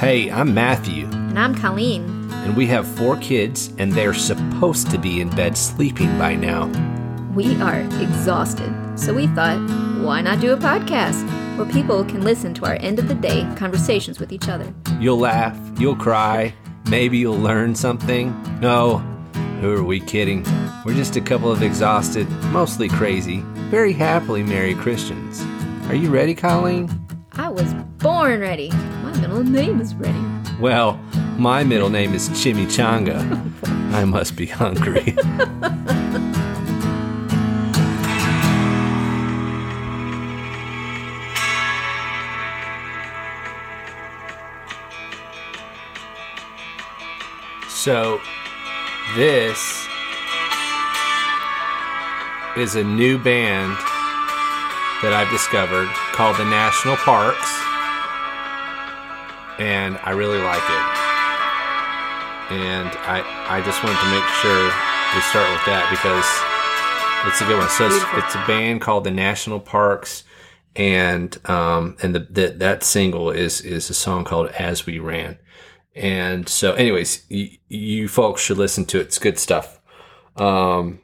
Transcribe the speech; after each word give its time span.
Hey, 0.00 0.30
I'm 0.30 0.54
Matthew, 0.54 1.06
And 1.12 1.38
I'm 1.38 1.54
Colleen. 1.54 2.30
and 2.32 2.56
we 2.56 2.66
have 2.68 2.86
four 2.86 3.18
kids, 3.18 3.70
and 3.76 3.92
they're 3.92 4.14
supposed 4.14 4.90
to 4.90 4.98
be 4.98 5.20
in 5.20 5.28
bed 5.28 5.58
sleeping 5.58 6.16
by 6.18 6.34
now. 6.34 6.68
We 7.34 7.60
are 7.60 7.80
exhausted, 8.00 8.72
so 8.98 9.12
we 9.12 9.26
thought, 9.28 9.58
why 10.02 10.22
not 10.22 10.40
do 10.40 10.54
a 10.54 10.56
podcast 10.56 11.22
where 11.58 11.66
people 11.70 12.02
can 12.06 12.22
listen 12.22 12.54
to 12.54 12.64
our 12.64 12.76
end 12.76 12.98
of 12.98 13.08
the 13.08 13.14
day 13.14 13.46
conversations 13.56 14.18
with 14.18 14.32
each 14.32 14.48
other? 14.48 14.72
You'll 14.98 15.18
laugh, 15.18 15.58
you'll 15.78 15.96
cry, 15.96 16.54
maybe 16.88 17.18
you'll 17.18 17.38
learn 17.38 17.74
something. 17.74 18.32
No, 18.60 18.98
who 19.60 19.76
are 19.76 19.84
we 19.84 20.00
kidding? 20.00 20.46
We're 20.86 20.94
just 20.94 21.16
a 21.16 21.20
couple 21.20 21.52
of 21.52 21.62
exhausted, 21.62 22.26
mostly 22.52 22.88
crazy, 22.88 23.40
very 23.68 23.92
happily 23.92 24.42
married 24.42 24.78
Christians. 24.78 25.44
Are 25.88 25.94
you 25.94 26.08
ready, 26.10 26.34
Colleen? 26.34 26.88
I 27.32 27.50
was 27.50 27.74
born 27.98 28.40
ready. 28.40 28.72
My 29.10 29.20
middle 29.22 29.42
name 29.42 29.80
is 29.80 29.92
ready. 29.96 30.24
Well, 30.60 31.00
my 31.36 31.64
middle 31.64 31.90
name 31.90 32.14
is 32.14 32.28
Chimichanga. 32.28 33.18
I 33.92 34.04
must 34.04 34.36
be 34.36 34.46
hungry. 34.46 35.02
so, 47.68 48.20
this 49.16 49.88
is 52.56 52.76
a 52.76 52.84
new 52.84 53.18
band 53.18 53.76
that 55.02 55.12
I've 55.12 55.32
discovered 55.32 55.88
called 56.12 56.36
the 56.36 56.44
National 56.44 56.94
Parks 56.94 57.59
and 59.60 59.98
I 60.02 60.10
really 60.12 60.38
like 60.38 60.64
it. 60.64 60.86
And 62.50 62.88
I 63.06 63.22
I 63.48 63.62
just 63.62 63.84
wanted 63.84 64.00
to 64.00 64.10
make 64.10 64.24
sure 64.40 64.64
we 65.14 65.20
start 65.20 65.48
with 65.52 65.64
that 65.66 65.86
because 65.92 66.26
it's 67.28 67.40
a 67.42 67.44
good 67.44 67.58
one. 67.58 67.68
So 67.68 67.86
it's, 67.86 68.24
it's 68.24 68.34
a 68.34 68.44
band 68.46 68.80
called 68.80 69.04
the 69.04 69.10
National 69.10 69.60
Parks, 69.60 70.24
and 70.74 71.38
um 71.48 71.96
and 72.02 72.14
the, 72.14 72.20
the 72.20 72.48
that 72.58 72.82
single 72.82 73.30
is 73.30 73.60
is 73.60 73.90
a 73.90 73.94
song 73.94 74.24
called 74.24 74.48
As 74.58 74.86
We 74.86 74.98
Ran. 74.98 75.38
And 75.94 76.48
so, 76.48 76.72
anyways, 76.74 77.24
you, 77.28 77.50
you 77.68 78.08
folks 78.08 78.40
should 78.40 78.58
listen 78.58 78.84
to 78.86 78.98
it. 78.98 79.02
It's 79.02 79.18
good 79.18 79.38
stuff. 79.38 79.80
Um, 80.36 81.00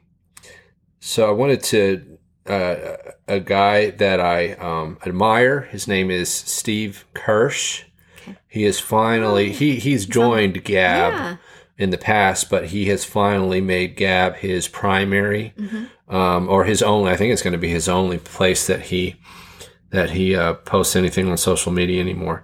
so 0.99 1.27
I 1.27 1.31
wanted 1.31 1.61
to 1.63 2.17
uh, 2.47 2.95
a 3.27 3.39
guy 3.39 3.91
that 3.91 4.19
I 4.21 4.53
um, 4.53 4.97
admire. 5.05 5.61
His 5.61 5.87
name 5.87 6.09
is 6.09 6.33
Steve 6.33 7.05
Kirsch. 7.13 7.83
He 8.47 8.63
is 8.65 8.79
finally 8.79 9.51
he 9.51 9.75
he's 9.77 10.05
joined 10.05 10.63
Gab 10.63 11.13
Yeah. 11.13 11.37
in 11.77 11.89
the 11.91 11.97
past, 11.97 12.49
but 12.49 12.67
he 12.67 12.85
has 12.87 13.05
finally 13.05 13.61
made 13.61 13.95
Gab 13.95 14.35
his 14.37 14.67
primary 14.67 15.53
um, 16.07 16.47
or 16.49 16.63
his 16.65 16.81
only. 16.81 17.11
I 17.11 17.15
think 17.17 17.33
it's 17.33 17.41
going 17.43 17.53
to 17.53 17.57
be 17.59 17.69
his 17.69 17.87
only 17.89 18.17
place 18.17 18.67
that 18.67 18.83
he 18.83 19.15
that 19.91 20.11
he 20.11 20.35
uh, 20.35 20.53
posts 20.55 20.95
anything 20.95 21.29
on 21.29 21.37
social 21.37 21.71
media 21.71 22.01
anymore. 22.01 22.43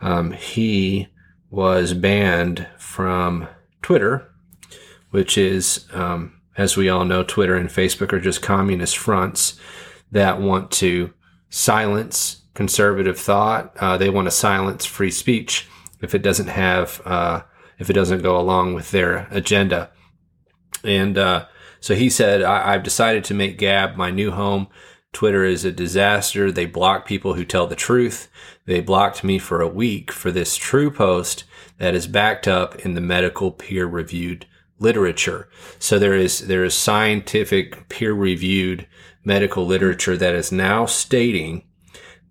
Um, 0.00 0.32
he 0.32 1.08
was 1.50 1.92
banned 1.94 2.66
from 2.78 3.48
Twitter, 3.82 4.30
which 5.10 5.36
is, 5.38 5.86
um, 5.92 6.40
as 6.56 6.76
we 6.76 6.88
all 6.88 7.04
know, 7.04 7.22
Twitter 7.24 7.56
and 7.56 7.68
Facebook 7.68 8.12
are 8.12 8.20
just 8.20 8.42
communist 8.42 8.96
fronts 8.96 9.58
that 10.12 10.40
want 10.40 10.70
to 10.72 11.12
silence 11.50 12.42
conservative 12.54 13.18
thought. 13.18 13.76
Uh, 13.78 13.96
they 13.96 14.10
want 14.10 14.26
to 14.26 14.30
silence 14.30 14.86
free 14.86 15.10
speech 15.10 15.68
if 16.00 16.14
it 16.14 16.22
doesn't 16.22 16.48
have, 16.48 17.02
uh, 17.04 17.42
if 17.78 17.90
it 17.90 17.94
doesn't 17.94 18.22
go 18.22 18.38
along 18.38 18.74
with 18.74 18.90
their 18.90 19.28
agenda. 19.30 19.90
And 20.82 21.18
uh, 21.18 21.46
so 21.80 21.94
he 21.94 22.10
said, 22.10 22.42
I- 22.42 22.74
I've 22.74 22.82
decided 22.82 23.24
to 23.24 23.34
make 23.34 23.58
Gab 23.58 23.96
my 23.96 24.10
new 24.10 24.30
home. 24.30 24.68
Twitter 25.12 25.44
is 25.44 25.64
a 25.64 25.72
disaster. 25.72 26.50
They 26.50 26.66
block 26.66 27.06
people 27.06 27.34
who 27.34 27.44
tell 27.44 27.66
the 27.66 27.76
truth. 27.76 28.28
They 28.66 28.80
blocked 28.80 29.22
me 29.22 29.38
for 29.38 29.60
a 29.60 29.68
week 29.68 30.10
for 30.10 30.30
this 30.30 30.56
true 30.56 30.90
post 30.90 31.44
that 31.78 31.94
is 31.94 32.06
backed 32.06 32.48
up 32.48 32.76
in 32.84 32.94
the 32.94 33.00
medical 33.00 33.50
peer 33.50 33.86
reviewed 33.86 34.46
literature. 34.78 35.48
So 35.78 35.98
there 35.98 36.16
is, 36.16 36.48
there 36.48 36.64
is 36.64 36.74
scientific 36.74 37.88
peer 37.88 38.12
reviewed 38.12 38.86
medical 39.24 39.64
literature 39.64 40.16
that 40.16 40.34
is 40.34 40.50
now 40.50 40.86
stating 40.86 41.62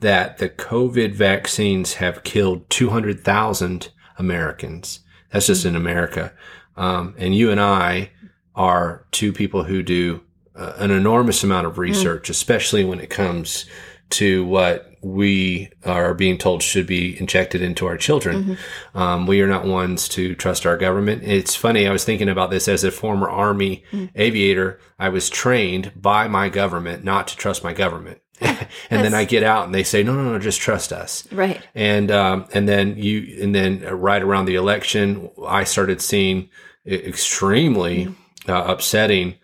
that 0.03 0.37
the 0.37 0.49
COVID 0.49 1.13
vaccines 1.13 1.95
have 1.95 2.23
killed 2.23 2.69
200,000 2.69 3.89
Americans. 4.17 4.99
That's 5.31 5.47
just 5.47 5.65
in 5.65 5.75
America. 5.75 6.33
Um, 6.75 7.15
and 7.17 7.33
you 7.33 7.49
and 7.49 7.59
I 7.59 8.11
are 8.53 9.07
two 9.11 9.31
people 9.33 9.63
who 9.63 9.81
do 9.81 10.21
uh, 10.55 10.73
an 10.77 10.91
enormous 10.91 11.43
amount 11.43 11.65
of 11.65 11.77
research, 11.79 12.29
especially 12.29 12.83
when 12.83 12.99
it 12.99 13.09
comes 13.09 13.65
to 14.11 14.45
what 14.45 14.91
we 15.01 15.69
are 15.85 16.13
being 16.13 16.37
told 16.37 16.61
should 16.61 16.85
be 16.85 17.19
injected 17.19 17.61
into 17.61 17.87
our 17.87 17.97
children. 17.97 18.57
Um, 18.93 19.25
we 19.25 19.41
are 19.41 19.47
not 19.47 19.65
ones 19.65 20.07
to 20.09 20.35
trust 20.35 20.65
our 20.65 20.77
government. 20.77 21.23
It's 21.23 21.55
funny. 21.55 21.87
I 21.87 21.91
was 21.91 22.05
thinking 22.05 22.29
about 22.29 22.51
this 22.51 22.67
as 22.67 22.83
a 22.83 22.91
former 22.91 23.29
army 23.29 23.83
aviator. 24.15 24.79
I 24.99 25.09
was 25.09 25.29
trained 25.29 25.93
by 25.95 26.27
my 26.27 26.49
government 26.49 27.03
not 27.03 27.27
to 27.29 27.37
trust 27.37 27.63
my 27.63 27.73
government. 27.73 28.19
and 28.41 29.03
then 29.03 29.13
I 29.13 29.25
get 29.25 29.43
out 29.43 29.65
and 29.65 29.75
they 29.75 29.83
say, 29.83 30.03
no, 30.03 30.15
no, 30.15 30.31
no, 30.31 30.39
just 30.39 30.59
trust 30.59 30.91
us. 30.91 31.27
Right. 31.31 31.61
and 31.75 32.11
um, 32.11 32.45
and 32.53 32.67
then 32.67 32.97
you 32.97 33.41
and 33.41 33.53
then 33.53 33.81
right 33.81 34.21
around 34.21 34.45
the 34.45 34.55
election, 34.55 35.29
I 35.47 35.63
started 35.63 36.01
seeing 36.01 36.49
extremely 36.85 38.13
uh, 38.47 38.63
upsetting 38.67 39.35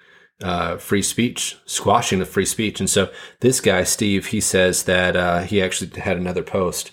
uh, 0.41 0.77
free 0.77 1.01
speech, 1.01 1.57
squashing 1.65 2.21
of 2.21 2.29
free 2.29 2.45
speech. 2.45 2.79
And 2.79 2.89
so 2.89 3.11
this 3.41 3.61
guy 3.61 3.83
Steve, 3.83 4.27
he 4.27 4.41
says 4.41 4.83
that 4.83 5.15
uh, 5.15 5.41
he 5.41 5.61
actually 5.61 5.99
had 5.99 6.17
another 6.17 6.43
post 6.43 6.91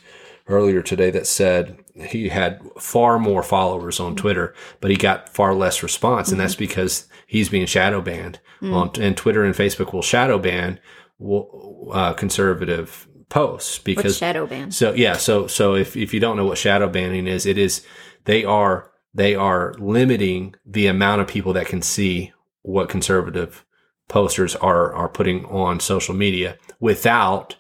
earlier 0.49 0.83
today 0.83 1.11
that 1.11 1.27
said 1.27 1.79
he 1.95 2.29
had 2.29 2.61
far 2.79 3.19
more 3.19 3.43
followers 3.43 3.99
on 3.99 4.15
Twitter, 4.15 4.55
but 4.81 4.91
he 4.91 4.97
got 4.97 5.29
far 5.29 5.55
less 5.55 5.83
response, 5.83 6.31
and 6.31 6.41
that's 6.41 6.55
because 6.55 7.09
he's 7.27 7.49
being 7.49 7.67
shadow 7.67 8.01
banned 8.01 8.39
on 8.63 8.91
and 9.01 9.17
Twitter 9.17 9.45
and 9.45 9.55
Facebook 9.55 9.93
will 9.93 10.03
shadow 10.03 10.39
ban 10.39 10.79
uh, 11.21 12.13
conservative 12.15 13.09
posts 13.29 13.73
What's 13.79 13.85
because 13.85 14.17
shadow 14.19 14.47
ban? 14.47 14.71
so 14.71 14.93
yeah, 14.93 15.17
so 15.17 15.47
so 15.47 15.75
if 15.75 15.97
if 15.97 16.15
you 16.15 16.21
don't 16.21 16.37
know 16.37 16.45
what 16.47 16.59
shadow 16.59 16.89
banning 16.89 17.27
is, 17.27 17.47
it 17.47 17.59
is 17.59 17.85
they 18.25 18.45
are 18.45 18.91
they 19.15 19.35
are 19.35 19.75
limiting 19.79 20.55
the 20.65 20.87
amount 20.87 21.21
of 21.23 21.27
people 21.29 21.53
that 21.55 21.67
can 21.67 21.83
see 21.83 22.33
what 22.63 22.89
conservative 22.89 23.65
posters 24.09 24.55
are 24.57 24.95
are 24.95 25.09
putting 25.09 25.45
on 25.47 25.81
social 25.81 26.15
media 26.15 26.59
without 26.81 27.57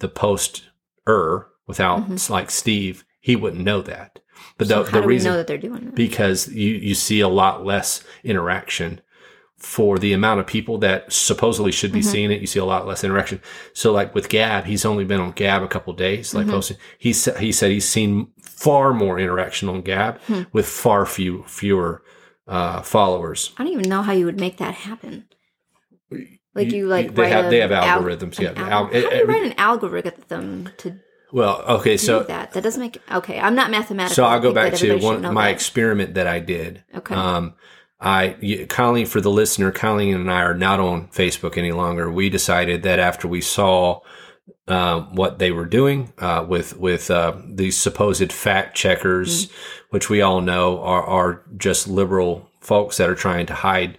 the 0.00 0.08
poster, 0.08 1.46
without 1.66 2.30
like 2.30 2.50
Steve, 2.50 3.04
he 3.20 3.34
wouldn't 3.36 3.64
know 3.64 3.82
that. 3.82 4.20
But 4.56 4.68
So 4.68 4.84
the, 4.84 5.00
the 5.00 5.06
reason 5.06 5.30
we 5.30 5.32
know 5.32 5.36
that 5.38 5.46
they're 5.48 5.58
doing 5.58 5.86
that? 5.86 5.94
because 5.94 6.48
you, 6.48 6.74
you 6.74 6.94
see 6.94 7.20
a 7.20 7.28
lot 7.28 7.64
less 7.64 8.04
interaction 8.22 9.00
for 9.58 9.98
the 9.98 10.12
amount 10.12 10.38
of 10.40 10.46
people 10.46 10.78
that 10.78 11.12
supposedly 11.12 11.72
should 11.72 11.92
be 11.92 12.00
seeing 12.00 12.30
it. 12.30 12.40
You 12.40 12.46
see 12.46 12.60
a 12.60 12.64
lot 12.64 12.86
less 12.86 13.02
interaction. 13.02 13.40
So 13.72 13.92
like 13.92 14.14
with 14.14 14.28
Gab, 14.28 14.64
he's 14.64 14.84
only 14.84 15.04
been 15.04 15.20
on 15.20 15.32
Gab 15.32 15.62
a 15.62 15.68
couple 15.68 15.92
days, 15.94 16.34
like 16.34 16.46
posting. 16.46 16.76
He 16.98 17.12
said 17.12 17.38
he 17.38 17.52
said 17.52 17.70
he's 17.70 17.88
seen 17.88 18.32
far 18.40 18.94
more 18.94 19.18
interaction 19.18 19.68
on 19.68 19.82
Gab 19.82 20.20
with 20.52 20.66
far 20.66 21.04
few 21.06 21.42
fewer 21.44 22.02
uh, 22.46 22.82
followers. 22.82 23.52
I 23.58 23.64
don't 23.64 23.72
even 23.72 23.88
know 23.88 24.02
how 24.02 24.12
you 24.12 24.26
would 24.26 24.40
make 24.40 24.58
that 24.58 24.74
happen. 24.74 25.26
Like 26.54 26.72
you, 26.72 26.86
like 26.86 27.14
they 27.14 27.28
have 27.28 27.50
they 27.50 27.60
have 27.60 27.70
algorithms. 27.70 28.38
an 28.38 28.56
yeah, 28.56 28.62
al- 28.62 28.70
Al- 28.70 28.84
how 28.86 29.10
do 29.10 29.16
you 29.16 29.24
write 29.26 29.44
an 29.44 29.54
algorithm 29.58 30.70
to 30.78 30.98
well, 31.32 31.62
okay, 31.68 31.92
do 31.92 31.98
so 31.98 32.22
that? 32.22 32.52
That 32.52 32.62
doesn't 32.62 32.80
make 32.80 33.00
okay. 33.10 33.38
I'm 33.38 33.54
not 33.54 33.70
mathematical. 33.70 34.14
So 34.14 34.24
I'll 34.24 34.40
go 34.40 34.52
back 34.52 34.74
to 34.74 34.98
one 34.98 35.22
my 35.34 35.50
experiment 35.50 36.14
that 36.14 36.26
I 36.26 36.40
did. 36.40 36.84
Okay. 36.94 37.14
Um, 37.14 37.54
I 38.00 38.66
Colleen 38.68 39.06
for 39.06 39.20
the 39.20 39.30
listener, 39.30 39.72
Colleen 39.72 40.14
and 40.14 40.30
I 40.30 40.42
are 40.42 40.54
not 40.54 40.78
on 40.78 41.08
Facebook 41.08 41.58
any 41.58 41.72
longer. 41.72 42.10
We 42.10 42.30
decided 42.30 42.84
that 42.84 43.00
after 43.00 43.26
we 43.26 43.40
saw 43.40 44.00
uh, 44.68 45.00
what 45.00 45.38
they 45.38 45.50
were 45.50 45.66
doing 45.66 46.12
uh, 46.18 46.44
with 46.48 46.76
with 46.76 47.10
uh, 47.10 47.34
these 47.44 47.76
supposed 47.76 48.32
fact 48.32 48.76
checkers, 48.76 49.50
which 49.90 50.08
we 50.08 50.20
all 50.20 50.40
know 50.40 50.80
are 50.80 51.02
are 51.02 51.42
just 51.56 51.88
liberal 51.88 52.48
folks 52.60 52.98
that 52.98 53.10
are 53.10 53.16
trying 53.16 53.46
to 53.46 53.54
hide 53.54 53.98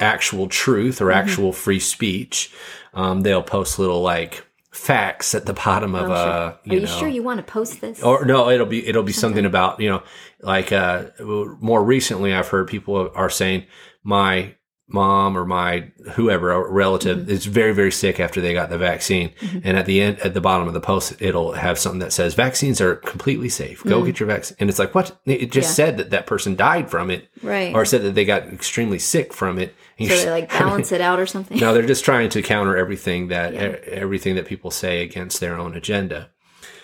actual 0.00 0.48
truth 0.48 1.00
or 1.00 1.12
actual 1.12 1.52
free 1.52 1.80
speech. 1.80 2.52
Um, 2.94 3.20
they'll 3.20 3.42
post 3.42 3.78
little 3.78 4.02
like 4.02 4.44
facts 4.70 5.34
at 5.34 5.46
the 5.46 5.52
bottom 5.52 5.94
of 5.94 6.04
a 6.04 6.06
sure. 6.06 6.16
Are 6.16 6.58
you 6.64 6.74
you 6.74 6.80
know 6.80 6.86
sure 6.86 7.08
you 7.08 7.22
want 7.22 7.44
to 7.44 7.52
post 7.52 7.80
this? 7.80 8.02
or 8.02 8.24
no 8.24 8.48
it'll 8.50 8.66
be 8.66 8.86
it'll 8.86 9.02
be 9.02 9.12
something 9.12 9.44
about 9.44 9.80
you 9.80 9.88
know 9.88 10.02
like 10.42 10.70
uh 10.70 11.06
more 11.18 11.82
recently 11.84 12.32
i've 12.32 12.46
heard 12.48 12.68
people 12.68 13.10
are 13.16 13.30
saying 13.30 13.64
my 14.04 14.54
mom 14.92 15.36
or 15.38 15.44
my 15.44 15.90
whoever 16.14 16.68
relative 16.70 17.18
Mm-hmm. 17.18 17.30
is 17.30 17.46
very 17.46 17.72
very 17.74 17.90
sick 17.92 18.18
after 18.20 18.40
they 18.40 18.52
got 18.52 18.70
the 18.70 18.78
vaccine 18.78 19.32
and 19.64 19.76
at 19.76 19.86
the 19.86 20.00
end 20.00 20.18
at 20.20 20.34
the 20.34 20.40
bottom 20.40 20.66
of 20.68 20.74
the 20.74 20.80
post 20.80 21.14
it'll 21.20 21.52
have 21.52 21.78
something 21.78 22.00
that 22.00 22.12
says 22.12 22.34
vaccines 22.34 22.80
are 22.80 22.94
completely 22.96 23.48
safe 23.48 23.82
go 23.84 24.04
get 24.04 24.20
your 24.20 24.26
vaccine 24.28 24.56
and 24.60 24.70
it's 24.70 24.78
like 24.78 24.94
what 24.94 25.18
it 25.26 25.50
just 25.50 25.66
Mm. 25.66 25.70
Yeah. 25.70 25.74
said 25.86 25.96
that 25.98 26.10
that 26.10 26.26
person 26.26 26.54
died 26.56 26.90
from 26.90 27.10
it 27.10 27.28
Right. 27.42 27.74
or 27.74 27.84
said 27.84 28.02
that 28.02 28.14
they 28.14 28.24
got 28.24 28.44
extremely 28.52 28.98
sick 29.00 29.32
from 29.32 29.58
it 29.58 29.74
So 30.08 30.24
they 30.24 30.30
like 30.30 30.48
balance 30.48 30.92
it 30.92 31.00
out 31.00 31.20
or 31.20 31.26
something. 31.26 31.58
no, 31.60 31.74
they're 31.74 31.86
just 31.86 32.04
trying 32.04 32.30
to 32.30 32.42
counter 32.42 32.76
everything 32.76 33.28
that 33.28 33.52
Yeah. 33.54 33.68
e- 33.72 33.78
everything 33.92 34.34
that 34.36 34.46
people 34.46 34.70
say 34.70 35.02
against 35.02 35.40
their 35.40 35.58
own 35.58 35.76
agenda. 35.76 36.30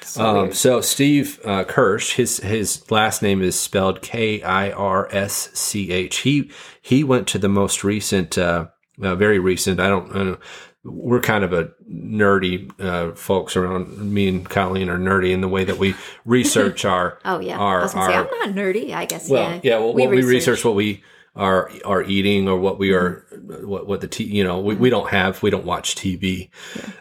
So 0.02 0.24
um, 0.24 0.52
so 0.52 0.80
Steve 0.80 1.40
uh, 1.44 1.64
Kirsch, 1.64 2.14
his 2.14 2.38
his 2.38 2.88
last 2.90 3.22
name 3.22 3.42
is 3.42 3.58
spelled 3.58 4.02
K 4.02 4.42
I 4.42 4.70
R 4.70 5.08
S 5.10 5.50
C 5.54 5.90
H. 5.90 6.18
He 6.18 6.50
he 6.80 7.02
went 7.02 7.26
to 7.28 7.38
the 7.38 7.48
most 7.48 7.82
recent, 7.82 8.38
uh, 8.38 8.66
uh, 9.02 9.14
very 9.16 9.38
recent. 9.38 9.80
I 9.80 9.88
don't. 9.88 10.10
I 10.12 10.18
don't 10.24 10.40
we're 10.88 11.20
kind 11.20 11.42
of 11.42 11.52
a 11.52 11.70
nerdy 11.90 12.70
uh, 12.80 13.14
folks 13.14 13.56
around. 13.56 13.98
Me 13.98 14.28
and 14.28 14.48
Colleen 14.48 14.88
are 14.88 14.98
nerdy 14.98 15.32
in 15.32 15.40
the 15.40 15.48
way 15.48 15.64
that 15.64 15.78
we 15.78 15.94
research 16.24 16.84
our. 16.84 17.18
Oh 17.24 17.40
yeah, 17.40 17.58
our, 17.58 17.80
i 17.80 17.82
was 17.82 17.94
going 17.94 18.06
to 18.06 18.12
say 18.12 18.18
i'm 18.18 18.52
not 18.54 18.56
nerdy. 18.56 18.94
I 18.94 19.04
guess. 19.04 19.28
well, 19.28 19.50
yeah, 19.50 19.60
yeah. 19.62 19.78
well, 19.78 19.92
we 19.92 20.02
what 20.02 20.10
we 20.10 20.16
research. 20.18 20.30
research 20.30 20.64
what 20.64 20.74
we 20.76 21.02
are 21.37 21.71
are 21.85 22.03
eating 22.03 22.49
or 22.49 22.59
what 22.59 22.79
we 22.79 22.93
are 22.93 23.25
Mm-hmm. 23.37 23.69
what 23.69 23.87
what 23.87 24.00
the 24.00 24.09
t 24.09 24.25
you 24.25 24.43
know 24.43 24.59
we, 24.59 24.75
we 24.75 24.91
don't 24.91 25.11
have 25.11 25.43
we 25.43 25.50
don't 25.50 25.65
watch 25.67 25.94
TV. 25.94 26.49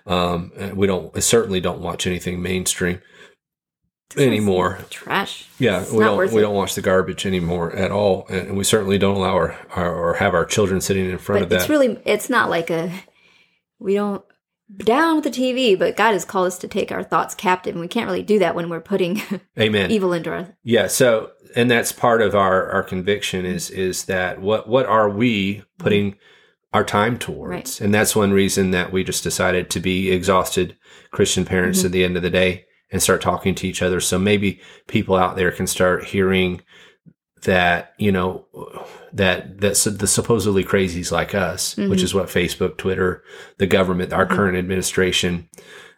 Um, 0.06 0.52
we 0.76 0.86
don't 0.86 1.24
certainly 1.24 1.60
don't 1.60 1.80
watch 1.82 2.06
anything 2.06 2.42
mainstream 2.42 3.02
anymore. 4.18 4.80
Trash. 4.90 5.48
Yeah, 5.60 5.82
It's 5.82 5.92
we 5.92 6.04
don't 6.04 6.18
we 6.18 6.40
it. 6.40 6.42
don't 6.42 6.56
watch 6.56 6.76
the 6.76 6.82
garbage 6.82 7.26
anymore 7.26 7.74
at 7.76 7.92
all, 7.92 8.28
and 8.30 8.56
we 8.58 8.64
certainly 8.64 8.98
don't 8.98 9.16
allow 9.18 9.34
our, 9.34 9.58
our 9.76 9.94
or 9.96 10.14
have 10.16 10.34
our 10.34 10.46
children 10.46 10.82
sitting 10.82 11.10
in 11.10 11.18
front 11.18 11.40
But 11.40 11.44
of 11.44 11.50
that. 11.50 11.56
it's 11.62 11.70
really 11.70 12.00
it's 12.06 12.30
not 12.30 12.50
like 12.50 12.70
a 12.70 12.92
we 13.80 13.96
don't 13.96 14.24
down 14.78 15.16
with 15.16 15.24
the 15.26 15.30
TV, 15.32 15.78
but 15.78 15.96
God 15.96 16.14
has 16.14 16.26
called 16.26 16.48
us 16.48 16.58
to 16.60 16.68
take 16.68 16.92
our 16.92 17.04
thoughts 17.04 17.36
captive, 17.36 17.74
and 17.76 17.82
we 17.82 17.88
can't 17.88 18.08
really 18.08 18.24
do 18.24 18.40
that 18.40 18.56
when 18.56 18.70
we're 18.70 18.82
putting 18.82 19.22
Amen. 19.60 19.92
evil 19.92 20.12
into 20.14 20.32
our. 20.32 20.56
Yeah. 20.64 20.88
So, 20.88 21.32
and 21.56 21.70
that's 21.72 21.92
part 21.92 22.22
of 22.22 22.36
our 22.36 22.70
our 22.72 22.84
conviction 22.84 23.46
is 23.46 23.70
is 23.70 24.06
that 24.06 24.42
what 24.42 24.68
what 24.68 24.86
are 24.86 25.10
we 25.10 25.64
putting 25.80 26.16
our 26.74 26.84
time 26.84 27.18
towards? 27.18 27.52
Right. 27.52 27.82
And 27.82 27.94
that's 27.94 28.16
one 28.16 28.32
reason 28.32 28.72
that 28.72 28.92
we 28.92 29.04
just 29.04 29.24
decided 29.24 29.70
to 29.70 29.80
be 29.80 30.12
exhausted 30.12 30.76
Christian 31.12 31.46
parents 31.46 31.80
Mm-hmm. 31.80 31.86
at 31.86 31.92
the 31.94 32.04
end 32.04 32.18
of 32.18 32.24
the 32.24 32.30
day 32.30 32.66
and 32.92 33.02
start 33.02 33.22
talking 33.22 33.56
to 33.56 33.68
each 33.68 33.82
other. 33.82 34.00
So 34.02 34.20
maybe 34.20 34.60
people 34.88 35.16
out 35.16 35.36
there 35.38 35.52
can 35.52 35.68
start 35.68 36.04
hearing 36.06 36.62
that 37.44 37.94
you 37.98 38.12
know 38.12 38.46
that 39.14 39.62
that 39.62 39.76
the 40.00 40.08
supposedly 40.08 40.64
crazies 40.64 41.12
like 41.12 41.34
us, 41.36 41.78
which 41.78 42.00
Mhm. 42.00 42.04
is 42.04 42.14
what 42.14 42.28
Facebook, 42.28 42.78
Twitter, 42.78 43.24
the 43.58 43.68
government, 43.68 44.12
our 44.14 44.26
Mhm. 44.26 44.36
current 44.36 44.58
administration 44.58 45.48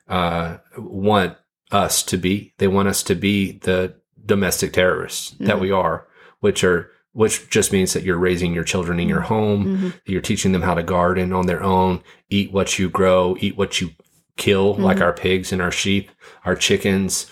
uh, 0.09 0.57
want 0.77 1.35
us 1.71 2.01
to 2.03 2.17
be. 2.17 2.53
They 2.59 2.67
want 2.67 2.87
us 2.87 3.03
to 3.03 3.15
be 3.15 3.59
the 3.63 3.95
domestic 4.27 4.73
terrorists 4.73 5.31
that 5.39 5.55
Mhm. 5.57 5.61
we 5.61 5.71
are, 5.71 6.05
which 6.41 6.63
are 6.63 6.91
which 7.13 7.49
just 7.49 7.73
means 7.73 7.93
that 7.93 8.03
you're 8.03 8.15
raising 8.15 8.53
your 8.53 8.63
children 8.63 8.99
in 8.99 9.09
your 9.09 9.21
home, 9.21 9.65
Mhm. 9.65 9.93
you're 10.05 10.21
teaching 10.21 10.51
them 10.51 10.61
how 10.61 10.75
to 10.75 10.83
garden 10.83 11.33
on 11.33 11.47
their 11.47 11.63
own, 11.63 12.01
eat 12.29 12.51
what 12.51 12.77
you 12.77 12.89
grow, 12.89 13.35
eat 13.39 13.57
what 13.57 13.81
you 13.81 13.89
kill, 14.35 14.75
like 14.75 14.97
Mhm. 14.97 15.01
our 15.01 15.13
pigs 15.13 15.51
and 15.51 15.59
our 15.59 15.71
sheep, 15.71 16.11
our 16.45 16.55
chickens. 16.55 17.25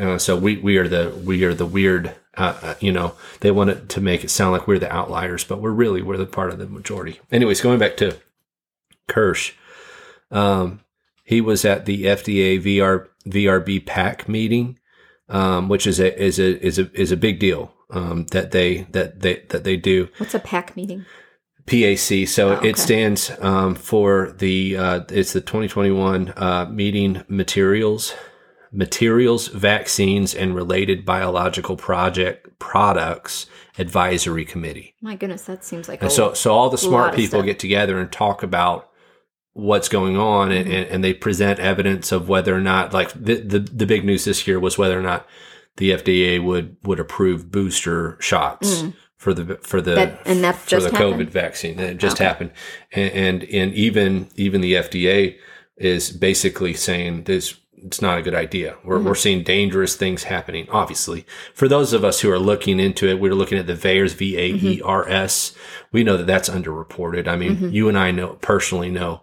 Uh, 0.00 0.18
so 0.18 0.34
we 0.36 0.56
we 0.56 0.78
are 0.78 0.88
the 0.88 1.12
we 1.24 1.44
are 1.44 1.54
the 1.54 1.66
weird. 1.66 2.12
Uh, 2.36 2.54
uh, 2.62 2.74
you 2.80 2.90
know, 2.90 3.12
they 3.40 3.50
want 3.52 3.70
it 3.70 3.88
to 3.90 4.00
make 4.00 4.24
it 4.24 4.30
sound 4.30 4.50
like 4.52 4.66
we're 4.66 4.78
the 4.80 4.92
outliers, 4.92 5.44
but 5.44 5.60
we're 5.60 5.70
really 5.70 6.02
we're 6.02 6.16
the 6.16 6.26
part 6.26 6.50
of 6.50 6.58
the 6.58 6.66
majority. 6.66 7.20
Anyways, 7.30 7.60
going 7.60 7.78
back 7.78 7.96
to 7.98 8.16
Kirsch, 9.08 9.52
um, 10.32 10.80
he 11.24 11.40
was 11.40 11.64
at 11.64 11.86
the 11.86 12.04
FDA 12.08 12.58
VR 12.58 13.08
VRB 13.28 13.78
PAC 13.84 14.28
meeting, 14.28 14.78
um, 15.30 15.68
which 15.68 15.86
is 15.86 15.98
a 15.98 16.20
is 16.22 16.38
a 16.38 16.64
is 16.64 16.78
a 16.78 16.90
is 17.00 17.10
a 17.12 17.16
big 17.16 17.38
deal 17.38 17.72
um, 17.90 18.26
that 18.32 18.50
they 18.50 18.86
that 18.90 19.20
they 19.20 19.44
that 19.48 19.64
they 19.64 19.76
do. 19.76 20.08
What's 20.18 20.34
a 20.34 20.40
PAC 20.40 20.76
meeting? 20.76 21.06
PAC. 21.66 22.26
So 22.28 22.50
Oh, 22.50 22.52
okay. 22.56 22.70
it 22.70 22.76
stands 22.78 23.30
um, 23.40 23.74
for 23.74 24.34
the 24.38 24.76
uh, 24.76 25.00
it's 25.08 25.32
the 25.32 25.40
2021 25.40 26.32
uh, 26.36 26.66
meeting 26.70 27.22
materials, 27.28 28.12
materials, 28.72 29.48
vaccines, 29.48 30.34
and 30.34 30.54
related 30.54 31.04
biological 31.04 31.76
project 31.76 32.58
products 32.58 33.46
advisory 33.78 34.44
committee. 34.44 34.94
My 35.00 35.16
goodness, 35.16 35.42
that 35.44 35.64
seems 35.64 35.88
like 35.88 36.02
And 36.02 36.10
a 36.10 36.14
so 36.14 36.34
so 36.34 36.52
all 36.52 36.70
the 36.70 36.78
smart 36.78 37.14
people 37.14 37.42
get 37.42 37.58
together 37.58 37.98
and 37.98 38.10
talk 38.10 38.42
about 38.42 38.89
what's 39.52 39.88
going 39.88 40.16
on 40.16 40.52
and, 40.52 40.66
Mhm. 40.68 40.72
and, 40.74 40.86
and 40.90 41.04
they 41.04 41.12
present 41.12 41.58
evidence 41.58 42.12
of 42.12 42.28
whether 42.28 42.54
or 42.54 42.60
not 42.60 42.92
like 42.92 43.12
the, 43.12 43.34
the 43.40 43.58
the 43.58 43.86
big 43.86 44.04
news 44.04 44.24
this 44.24 44.46
year 44.46 44.60
was 44.60 44.78
whether 44.78 44.98
or 44.98 45.02
not 45.02 45.26
the 45.76 45.90
FDA 45.90 46.42
would 46.42 46.76
would 46.84 47.00
approve 47.00 47.50
booster 47.50 48.16
shots 48.20 48.82
Mm. 48.82 48.94
for 49.16 49.34
the 49.34 49.56
for 49.62 49.80
the 49.80 49.94
That- 49.96 50.22
and 50.24 50.44
that 50.44 50.56
for 50.56 50.76
the 50.80 50.90
happened? 50.90 51.14
COVID 51.14 51.30
vaccine. 51.30 51.76
That 51.78 51.96
just 51.98 52.16
Okay. 52.16 52.24
happened, 52.24 52.50
and, 52.92 53.10
and 53.12 53.44
and 53.44 53.74
even 53.74 54.28
even 54.36 54.60
the 54.60 54.74
FDA 54.76 55.36
is 55.76 56.10
basically 56.10 56.74
saying 56.74 57.24
this. 57.24 57.56
It's 57.82 58.02
not 58.02 58.18
a 58.18 58.22
good 58.22 58.34
idea. 58.34 58.74
We're, 58.84 58.98
Mhm. 58.98 59.04
we're 59.04 59.14
seeing 59.14 59.42
dangerous 59.42 59.96
things 59.96 60.24
happening. 60.24 60.66
Obviously, 60.70 61.24
for 61.54 61.66
those 61.66 61.94
of 61.94 62.04
us 62.04 62.20
who 62.20 62.30
are 62.30 62.38
looking 62.38 62.78
into 62.78 63.08
it, 63.08 63.18
we're 63.18 63.34
looking 63.34 63.56
at 63.56 63.66
the 63.66 63.72
VAERS, 63.74 64.12
V 64.12 64.36
A 64.36 64.46
E 64.52 64.82
R 64.84 65.08
S. 65.08 65.54
We 65.90 66.04
know 66.04 66.18
that 66.18 66.26
that's 66.26 66.50
underreported. 66.50 67.26
I 67.26 67.36
mean, 67.36 67.56
Mhm. 67.56 67.72
you 67.72 67.88
and 67.88 67.96
I 67.96 68.10
know 68.10 68.36
personally 68.42 68.90
know 68.90 69.22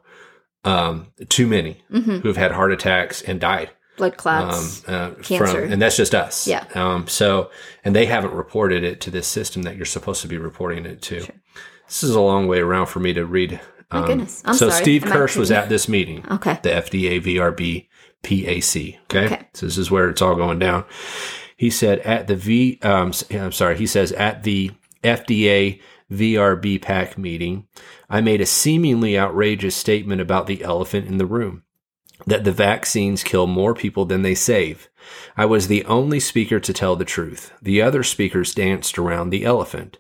um, 0.64 1.08
too 1.30 1.48
many 1.48 1.84
hmm 1.90 2.18
who 2.18 2.28
have 2.28 2.38
had 2.38 2.52
heart 2.52 2.72
attacks 2.72 3.22
and 3.22 3.40
died 3.40 3.70
blood 3.98 4.16
clots. 4.18 4.88
um, 4.88 4.94
uh, 4.96 5.10
cancer. 5.24 5.48
from, 5.48 5.72
and 5.72 5.82
that's 5.82 5.98
just 5.98 6.14
us. 6.14 6.48
Yeah. 6.48 6.66
Um, 6.76 7.08
so, 7.08 7.50
and 7.84 7.96
they 7.96 8.06
haven't 8.06 8.34
reported 8.34 8.84
it 8.84 9.02
to 9.02 9.12
this 9.12 9.28
system 9.28 9.64
that 9.64 9.76
you're 9.76 9.86
supposed 9.86 10.22
to 10.22 10.28
be 10.28 10.38
reporting 10.38 10.86
it 10.86 11.02
to. 11.04 11.22
Sure. 11.22 11.36
This 11.88 12.04
is 12.04 12.12
a 12.12 12.22
long 12.22 12.48
way 12.48 12.60
around 12.60 12.88
for 12.88 13.00
me 13.00 13.14
to 13.14 13.26
read. 13.26 13.60
My 13.92 14.00
um, 14.00 14.06
goodness. 14.06 14.44
I'm 14.46 14.54
so 14.54 14.70
sorry. 14.70 14.84
Steve 14.84 15.04
Am 15.06 15.12
Kirsch 15.12 15.36
was 15.36 15.50
at 15.52 15.70
this 15.70 15.88
meeting, 15.88 16.24
okay. 16.30 16.60
the 16.62 16.70
FDA 16.70 17.22
VRB 17.22 17.88
PAC. 18.22 19.00
Okay? 19.06 19.34
Okay. 19.34 19.48
So 19.54 19.66
this 19.66 19.78
is 19.78 19.90
where 19.90 20.10
it's 20.10 20.22
all 20.22 20.36
going 20.36 20.60
down. 20.60 20.86
He 21.56 21.70
said 21.72 22.00
at 22.00 22.28
the 22.28 22.36
V, 22.36 22.80
um, 22.84 23.10
s- 23.10 23.24
I'm 23.32 23.52
sorry, 23.52 23.78
he 23.78 23.88
says 23.88 24.12
at 24.12 24.44
the 24.44 24.72
FDA 25.04 25.82
VRB 26.12 26.82
PAC 26.82 27.18
meeting, 27.18 27.68
I 28.10 28.22
made 28.22 28.42
a 28.42 28.46
seemingly 28.46 29.18
outrageous 29.18 29.76
statement 29.76 30.22
about 30.22 30.48
the 30.48 30.64
elephant 30.64 31.08
in 31.08 31.18
the 31.18 31.26
room 31.26 31.64
that 32.26 32.44
the 32.44 32.52
vaccines 32.52 33.24
kill 33.24 33.46
more 33.46 33.74
people 33.74 34.06
than 34.06 34.24
they 34.24 34.34
save. 34.34 34.90
I 35.38 35.46
was 35.46 35.68
the 35.68 35.86
only 35.86 36.20
speaker 36.20 36.60
to 36.60 36.74
tell 36.74 36.96
the 36.96 37.06
truth. 37.06 37.54
The 37.62 37.82
other 37.82 38.04
speakers 38.04 38.56
danced 38.56 38.98
around 38.98 39.30
the 39.30 39.46
elephant. 39.46 39.98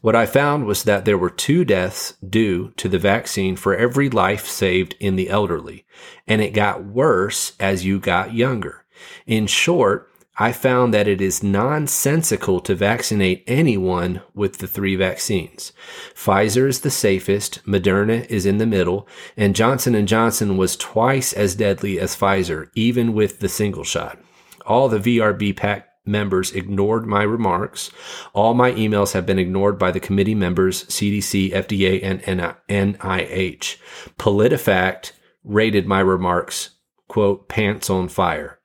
What 0.00 0.14
I 0.14 0.26
found 0.26 0.66
was 0.66 0.84
that 0.84 1.04
there 1.04 1.18
were 1.18 1.30
two 1.30 1.64
deaths 1.64 2.14
due 2.26 2.72
to 2.76 2.88
the 2.88 2.98
vaccine 2.98 3.56
for 3.56 3.76
every 3.76 4.08
life 4.08 4.46
saved 4.46 4.94
in 5.00 5.16
the 5.16 5.28
elderly, 5.28 5.84
and 6.26 6.40
it 6.40 6.54
got 6.54 6.84
worse 6.84 7.52
as 7.58 7.84
you 7.84 7.98
got 7.98 8.32
younger. 8.32 8.84
In 9.26 9.46
short, 9.46 10.08
I 10.38 10.52
found 10.52 10.92
that 10.92 11.08
it 11.08 11.22
is 11.22 11.42
nonsensical 11.42 12.60
to 12.60 12.74
vaccinate 12.74 13.42
anyone 13.46 14.20
with 14.34 14.58
the 14.58 14.66
three 14.66 14.94
vaccines. 14.94 15.72
Pfizer 16.14 16.68
is 16.68 16.80
the 16.80 16.90
safest, 16.90 17.64
Moderna 17.64 18.26
is 18.26 18.44
in 18.44 18.58
the 18.58 18.66
middle, 18.66 19.08
and 19.34 19.56
Johnson 19.56 20.06
& 20.06 20.08
Johnson 20.08 20.58
was 20.58 20.76
twice 20.76 21.32
as 21.32 21.54
deadly 21.54 21.98
as 21.98 22.14
Pfizer, 22.14 22.68
even 22.74 23.14
with 23.14 23.40
the 23.40 23.48
single 23.48 23.84
shot. 23.84 24.18
All 24.66 24.90
the 24.90 24.98
VRB 24.98 25.56
PAC 25.56 25.88
members 26.04 26.52
ignored 26.52 27.06
my 27.06 27.22
remarks. 27.22 27.90
All 28.34 28.52
my 28.52 28.72
emails 28.72 29.12
have 29.12 29.24
been 29.24 29.38
ignored 29.38 29.78
by 29.78 29.90
the 29.90 30.00
committee 30.00 30.34
members, 30.34 30.84
CDC, 30.84 31.52
FDA, 31.52 32.00
and 32.02 32.20
NIH. 32.22 33.76
PolitiFact 34.18 35.12
rated 35.44 35.86
my 35.86 36.00
remarks, 36.00 36.70
quote, 37.08 37.48
pants 37.48 37.88
on 37.88 38.08
fire. 38.08 38.55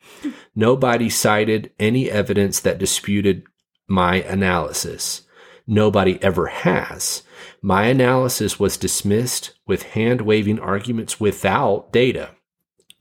Nobody 0.56 1.10
cited 1.10 1.72
any 1.80 2.10
evidence 2.10 2.60
that 2.60 2.78
disputed 2.78 3.44
my 3.88 4.18
analysis. 4.24 5.24
Nobody 5.68 6.22
ever 6.22 6.48
has. 6.48 7.24
My 7.62 7.86
analysis 7.86 8.60
was 8.60 8.78
dismissed 8.78 9.54
with 9.66 9.84
hand 9.84 10.22
waving 10.22 10.60
arguments 10.60 11.20
without 11.20 11.92
data. 11.92 12.32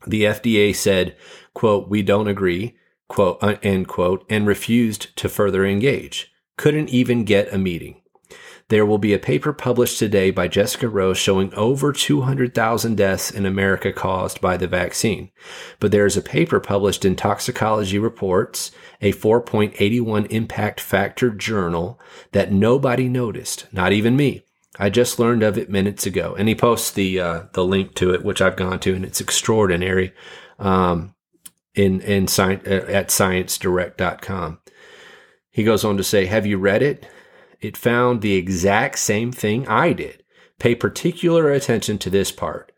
The 0.07 0.23
FDA 0.23 0.75
said, 0.75 1.15
quote, 1.53 1.89
we 1.89 2.01
don't 2.01 2.27
agree, 2.27 2.75
quote, 3.07 3.37
uh, 3.41 3.57
end 3.61 3.87
quote, 3.87 4.25
and 4.29 4.47
refused 4.47 5.15
to 5.17 5.29
further 5.29 5.65
engage. 5.65 6.31
Couldn't 6.57 6.89
even 6.89 7.23
get 7.23 7.53
a 7.53 7.57
meeting. 7.57 8.00
There 8.71 8.85
will 8.85 8.99
be 8.99 9.13
a 9.13 9.19
paper 9.19 9.51
published 9.51 9.99
today 9.99 10.31
by 10.31 10.47
Jessica 10.47 10.87
Rose 10.87 11.17
showing 11.17 11.53
over 11.55 11.91
200,000 11.91 12.95
deaths 12.95 13.29
in 13.29 13.45
America 13.45 13.91
caused 13.91 14.39
by 14.39 14.55
the 14.55 14.65
vaccine. 14.65 15.29
But 15.81 15.91
there 15.91 16.05
is 16.05 16.15
a 16.15 16.21
paper 16.21 16.61
published 16.61 17.03
in 17.03 17.17
Toxicology 17.17 17.99
Reports, 17.99 18.71
a 19.01 19.11
4.81 19.11 20.27
impact 20.31 20.79
factor 20.79 21.31
journal 21.31 21.99
that 22.31 22.53
nobody 22.53 23.09
noticed, 23.09 23.67
not 23.73 23.91
even 23.91 24.15
me. 24.15 24.45
I 24.79 24.89
just 24.89 25.19
learned 25.19 25.43
of 25.43 25.57
it 25.57 25.69
minutes 25.69 26.05
ago. 26.05 26.33
And 26.39 26.47
he 26.47 26.55
posts 26.55 26.91
the 26.91 27.19
uh, 27.19 27.43
the 27.51 27.65
link 27.65 27.93
to 27.95 28.13
it, 28.13 28.23
which 28.23 28.41
I've 28.41 28.55
gone 28.55 28.79
to, 28.79 28.95
and 28.95 29.03
it's 29.03 29.19
extraordinary. 29.19 30.13
Um, 30.59 31.13
in 31.75 31.99
in 31.99 32.29
sci- 32.29 32.61
at 32.63 33.09
sciencedirect.com. 33.09 34.59
He 35.49 35.63
goes 35.65 35.83
on 35.83 35.97
to 35.97 36.05
say, 36.05 36.25
"Have 36.27 36.45
you 36.45 36.57
read 36.57 36.81
it? 36.81 37.05
It 37.61 37.77
found 37.77 38.21
the 38.21 38.35
exact 38.35 38.99
same 38.99 39.31
thing 39.31 39.67
I 39.67 39.93
did. 39.93 40.23
Pay 40.59 40.75
particular 40.75 41.51
attention 41.51 41.97
to 41.99 42.09
this 42.09 42.31
part." 42.31 42.71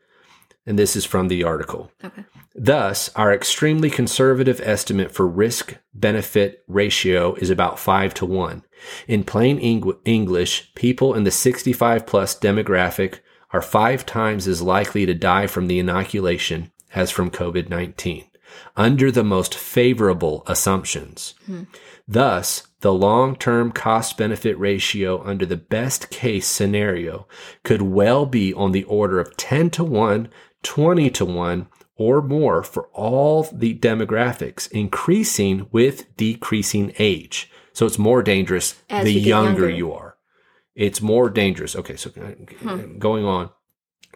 And 0.66 0.80
this 0.80 0.96
is 0.96 1.06
from 1.06 1.28
the 1.28 1.44
article. 1.44 1.92
Okay. 2.04 2.24
Thus, 2.56 3.10
our 3.16 3.34
extremely 3.34 3.90
conservative 3.90 4.62
estimate 4.63 5.12
for 5.12 5.28
risk 5.28 5.78
benefit 5.94 6.63
ratio 6.68 7.34
is 7.36 7.50
about 7.50 7.80
5 7.80 8.13
to 8.16 8.25
1. 8.25 8.63
In 9.08 9.24
plain 9.24 9.58
Eng- 9.60 9.94
English, 10.06 10.74
people 10.75 11.16
in 11.16 11.24
the 11.24 11.32
65 11.32 12.06
plus 12.06 12.38
demographic 12.38 13.20
are 13.52 13.62
five 13.62 14.06
times 14.06 14.48
as 14.48 14.62
likely 14.62 15.06
to 15.06 15.13
die 15.13 15.48
from 15.48 15.68
the 15.68 15.80
inoculation 15.80 16.72
as 16.94 17.10
from 17.10 17.32
COVID 17.32 17.70
19, 17.70 18.25
under 18.76 19.12
the 19.12 19.24
most 19.24 19.56
favorable 19.56 20.44
assumptions. 20.48 21.34
Thus, 22.08 22.68
the 22.82 22.94
long 22.94 23.36
term 23.36 23.72
cost 23.72 24.18
benefit 24.18 24.58
ratio 24.60 25.24
under 25.24 25.46
the 25.46 25.58
best 25.58 26.10
case 26.10 26.48
scenario 26.48 27.28
could 27.64 27.82
well 27.82 28.26
be 28.26 28.54
on 28.54 28.72
the 28.74 28.84
order 28.86 29.20
of 29.20 29.38
10 29.38 29.70
to 29.72 29.84
1, 29.84 30.30
20 30.64 31.10
to 31.12 31.26
1, 31.26 31.68
or 31.96 32.22
more 32.22 32.64
for 32.64 32.88
all 32.94 33.44
the 33.54 33.74
demographics, 33.78 34.70
increasing 34.72 35.68
with 35.72 36.16
decreasing 36.18 36.94
age. 37.00 37.50
So 37.72 37.86
it's 37.86 37.98
more 38.00 38.22
dangerous 38.22 38.82
As 38.90 39.06
the 39.06 39.14
younger, 39.14 39.62
younger. 39.62 39.70
you 39.70 39.94
are. 39.94 40.18
It's 40.76 41.02
more 41.02 41.30
dangerous. 41.30 41.76
Okay, 41.76 41.96
so 41.96 42.12
uh, 42.66 42.76
going 42.98 43.26
on. 43.26 43.50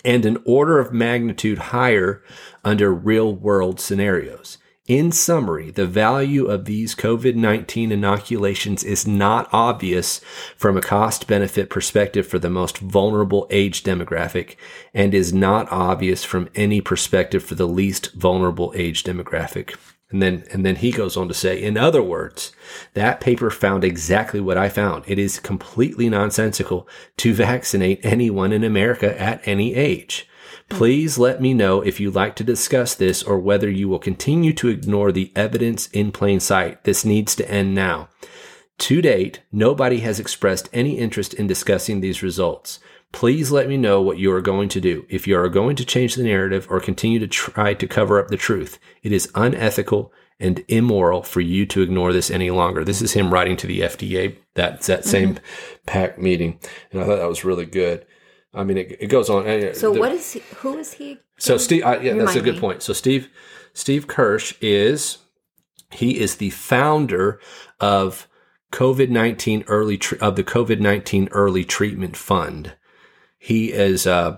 And 0.06 0.25
an 0.25 0.38
order 0.46 0.80
of 0.80 0.94
magnitude 0.94 1.58
higher 1.58 2.24
under 2.63 2.94
real 2.94 3.34
world 3.36 3.80
scenarios. 3.80 4.58
In 4.88 5.12
summary, 5.12 5.70
the 5.70 5.86
value 5.86 6.46
of 6.46 6.63
these 6.63 6.96
COVID 6.96 7.36
19 7.36 7.92
inoculations 7.92 8.86
is 8.86 9.06
not 9.06 9.50
obvious 9.51 10.22
from 10.56 10.77
a 10.77 10.82
cost 10.82 11.27
benefit 11.27 11.70
perspective 11.70 12.25
for 12.25 12.39
the 12.39 12.50
most 12.50 12.77
vulnerable 12.77 13.48
age 13.50 13.84
demographic 13.84 14.56
and 14.94 15.13
is 15.13 15.34
not 15.34 15.70
obvious 15.70 16.24
from 16.24 16.48
any 16.56 16.80
perspective 16.80 17.44
for 17.44 17.56
the 17.56 17.68
least 17.68 18.13
vulnerable 18.13 18.72
age 18.77 19.04
demographic. 19.04 19.75
And 20.10 20.22
then, 20.22 20.46
and 20.52 20.66
then 20.66 20.78
he 20.78 20.92
goes 20.92 21.18
on 21.18 21.28
to 21.28 21.34
say, 21.34 21.62
in 21.62 21.76
other 21.76 22.02
words, 22.02 22.54
that 22.94 23.20
paper 23.20 23.50
found 23.50 23.84
exactly 23.84 24.40
what 24.40 24.58
I 24.58 24.70
found. 24.70 25.04
It 25.06 25.20
is 25.20 25.40
completely 25.40 26.10
nonsensical 26.10 26.88
to 27.18 27.34
vaccinate 27.34 28.00
anyone 28.04 28.54
in 28.54 28.64
America 28.64 29.20
at 29.20 29.46
any 29.46 29.76
age. 29.76 30.28
Please 30.70 31.18
let 31.18 31.42
me 31.42 31.54
know 31.54 31.82
if 31.82 32.00
you'd 32.00 32.16
like 32.16 32.36
to 32.38 32.44
discuss 32.44 32.96
this 32.96 33.22
or 33.22 33.38
whether 33.38 33.70
you 33.70 33.90
will 33.90 34.00
continue 34.00 34.54
to 34.54 34.70
ignore 34.70 35.12
the 35.12 35.32
evidence 35.36 35.88
in 35.88 36.12
plain 36.12 36.40
sight. 36.40 36.84
This 36.84 37.04
needs 37.04 37.36
to 37.36 37.50
end 37.50 37.76
now. 37.76 38.10
To 38.80 39.02
date, 39.02 39.42
nobody 39.52 40.00
has 40.02 40.20
expressed 40.20 40.70
any 40.72 40.98
interest 40.98 41.34
in 41.34 41.48
discussing 41.48 42.00
these 42.00 42.22
results. 42.22 42.80
Please 43.14 43.52
let 43.52 43.70
me 43.70 43.78
know 43.78 44.02
what 44.02 44.18
you 44.20 44.32
are 44.34 44.42
going 44.42 44.70
to 44.70 44.82
do. 44.82 45.06
If 45.10 45.28
you 45.28 45.38
are 45.40 45.50
going 45.50 45.76
to 45.78 45.86
change 45.86 46.16
the 46.16 46.24
narrative 46.24 46.68
or 46.70 46.80
continue 46.80 47.20
to 47.20 47.28
try 47.28 47.74
to 47.74 47.88
cover 47.88 48.20
up 48.20 48.28
the 48.28 48.38
truth, 48.38 48.80
it 49.02 49.12
is 49.12 49.32
unethical 49.34 50.12
and 50.40 50.64
immoral 50.68 51.24
for 51.24 51.42
you 51.42 51.66
to 51.66 51.82
ignore 51.82 52.14
this 52.14 52.30
any 52.30 52.52
longer. 52.52 52.84
This 52.84 53.02
is 53.02 53.14
him 53.14 53.34
writing 53.34 53.58
to 53.58 53.68
the 53.68 53.80
FDA. 53.82 54.36
That's 54.54 54.88
that 54.88 55.06
same 55.06 55.40
PAC 55.88 56.20
meeting. 56.20 56.60
And 56.92 57.02
I 57.02 57.06
thought 57.06 57.16
that 57.16 57.28
was 57.30 57.46
really 57.46 57.66
good. 57.66 58.06
I 58.54 58.64
mean, 58.64 58.78
it, 58.78 58.98
it 59.00 59.08
goes 59.08 59.30
on. 59.30 59.48
uh, 59.48 59.74
So 59.74 59.94
the- 59.94 60.00
what 60.00 60.12
is 60.12 60.34
he, 60.34 60.40
who 60.58 60.78
is 60.78 60.94
he? 60.94 61.18
so 61.40 61.58
Steve, 61.58 61.84
uh, 61.86 62.00
yeah, 62.02 62.14
that's 62.14 62.36
a 62.36 62.42
good 62.42 62.56
me. 62.56 62.60
point. 62.60 62.82
So 62.84 62.94
Steve, 62.94 63.30
Steve 63.74 64.08
Kirsch 64.08 64.54
is 64.62 65.20
he 65.92 66.20
is 66.20 66.36
the 66.36 66.50
founder 66.50 67.40
of 67.80 68.28
COVID 68.72 69.10
nineteen 69.10 69.64
early 69.68 69.98
tr- 69.98 70.16
of 70.20 70.36
the 70.36 70.44
COVID 70.44 70.80
nineteen 70.80 71.30
early 71.32 71.64
treatment 71.64 72.18
fund. 72.18 72.74
He 73.48 73.72
is 73.72 74.06
uh, 74.06 74.38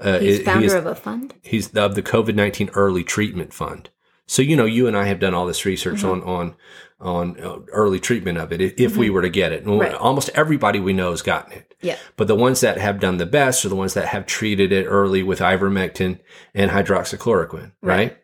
uh 0.00 0.18
He's 0.18 0.38
he 0.38 0.44
founder 0.44 0.66
is, 0.66 0.74
of 0.74 0.86
a 0.86 0.94
fund. 0.94 1.34
he's 1.42 1.66
of 1.76 1.94
the 1.94 2.02
COVID 2.02 2.34
nineteen 2.34 2.70
early 2.74 3.04
treatment 3.04 3.52
fund. 3.52 3.90
So 4.26 4.42
you 4.42 4.56
know, 4.56 4.64
you 4.76 4.86
and 4.88 4.96
I 4.96 5.04
have 5.06 5.20
done 5.20 5.34
all 5.34 5.46
this 5.46 5.64
research 5.66 6.02
on 6.04 6.22
on 6.22 6.54
on 6.98 7.38
uh, 7.38 7.58
early 7.72 8.00
treatment 8.00 8.38
of 8.38 8.52
it. 8.52 8.60
If, 8.62 8.72
if 8.80 8.96
we 8.96 9.10
were 9.10 9.20
to 9.22 9.28
get 9.28 9.52
it, 9.52 9.64
And 9.64 9.78
Right. 9.78 9.92
almost 9.94 10.30
everybody 10.34 10.80
we 10.80 10.94
know 10.94 11.10
has 11.10 11.20
gotten 11.22 11.52
it. 11.52 11.74
Yeah. 11.82 11.98
But 12.16 12.26
the 12.26 12.34
ones 12.46 12.60
that 12.62 12.78
have 12.78 12.98
done 13.00 13.18
the 13.18 13.26
best 13.26 13.64
are 13.64 13.68
the 13.68 13.76
ones 13.76 13.92
that 13.94 14.06
have 14.06 14.24
treated 14.24 14.72
it 14.72 14.86
early 14.86 15.22
with 15.22 15.40
ivermectin 15.40 16.18
and 16.54 16.70
hydroxychloroquine, 16.70 17.72
right? 17.82 18.16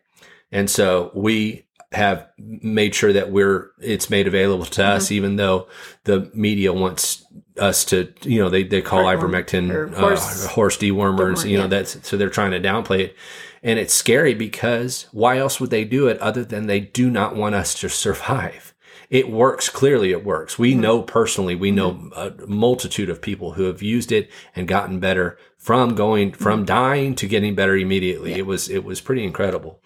And 0.51 0.69
so 0.69 1.11
we 1.13 1.67
have 1.91 2.27
made 2.39 2.95
sure 2.95 3.13
that 3.13 3.31
we're 3.31 3.69
it's 3.79 4.09
made 4.09 4.27
available 4.27 4.65
to 4.65 4.83
us, 4.83 5.05
Mm-hmm. 5.05 5.13
even 5.13 5.35
though 5.35 5.67
the 6.05 6.31
media 6.33 6.73
wants 6.73 7.23
us 7.57 7.85
to, 7.85 8.11
you 8.21 8.39
know, 8.39 8.49
they, 8.49 8.63
they 8.63 8.81
call 8.81 9.03
Heartworm 9.03 9.31
ivermectin 9.31 9.73
or 9.73 9.87
uh, 9.95 9.99
horse- 9.99 10.45
horse 10.47 10.77
dewormers, 10.77 11.43
dewormer, 11.43 11.49
you 11.49 11.57
know, 11.57 11.63
yeah. 11.63 11.67
that's 11.67 12.07
so 12.07 12.17
they're 12.17 12.29
trying 12.29 12.51
to 12.51 12.59
downplay 12.59 12.99
it. 12.99 13.15
And 13.61 13.79
it's 13.79 13.93
scary 13.93 14.33
because 14.33 15.07
why 15.11 15.37
else 15.37 15.59
would 15.59 15.69
they 15.69 15.85
do 15.85 16.07
it 16.07 16.19
other 16.19 16.43
than 16.43 16.67
they 16.67 16.81
do 16.81 17.09
not 17.09 17.35
want 17.35 17.55
us 17.55 17.73
to 17.79 17.89
survive? 17.89 18.73
It 19.09 19.29
works. 19.29 19.69
Clearly, 19.69 20.11
it 20.11 20.25
works. 20.25 20.57
We 20.57 20.71
mm-hmm. 20.71 20.81
know 20.81 21.01
personally, 21.03 21.55
we 21.55 21.71
know 21.71 21.93
mm-hmm. 21.93 22.43
a 22.43 22.47
multitude 22.47 23.09
of 23.09 23.21
people 23.21 23.53
who 23.53 23.63
have 23.65 23.81
used 23.81 24.11
it 24.11 24.29
and 24.55 24.67
gotten 24.67 24.99
better 24.99 25.37
from 25.57 25.95
going 25.95 26.31
mm-hmm. 26.31 26.43
from 26.43 26.65
dying 26.65 27.15
to 27.15 27.27
getting 27.27 27.55
better 27.55 27.77
immediately. 27.77 28.33
It 28.33 28.45
was 28.45 28.69
it 28.69 28.83
was 28.83 29.01
pretty 29.01 29.23
incredible. 29.23 29.79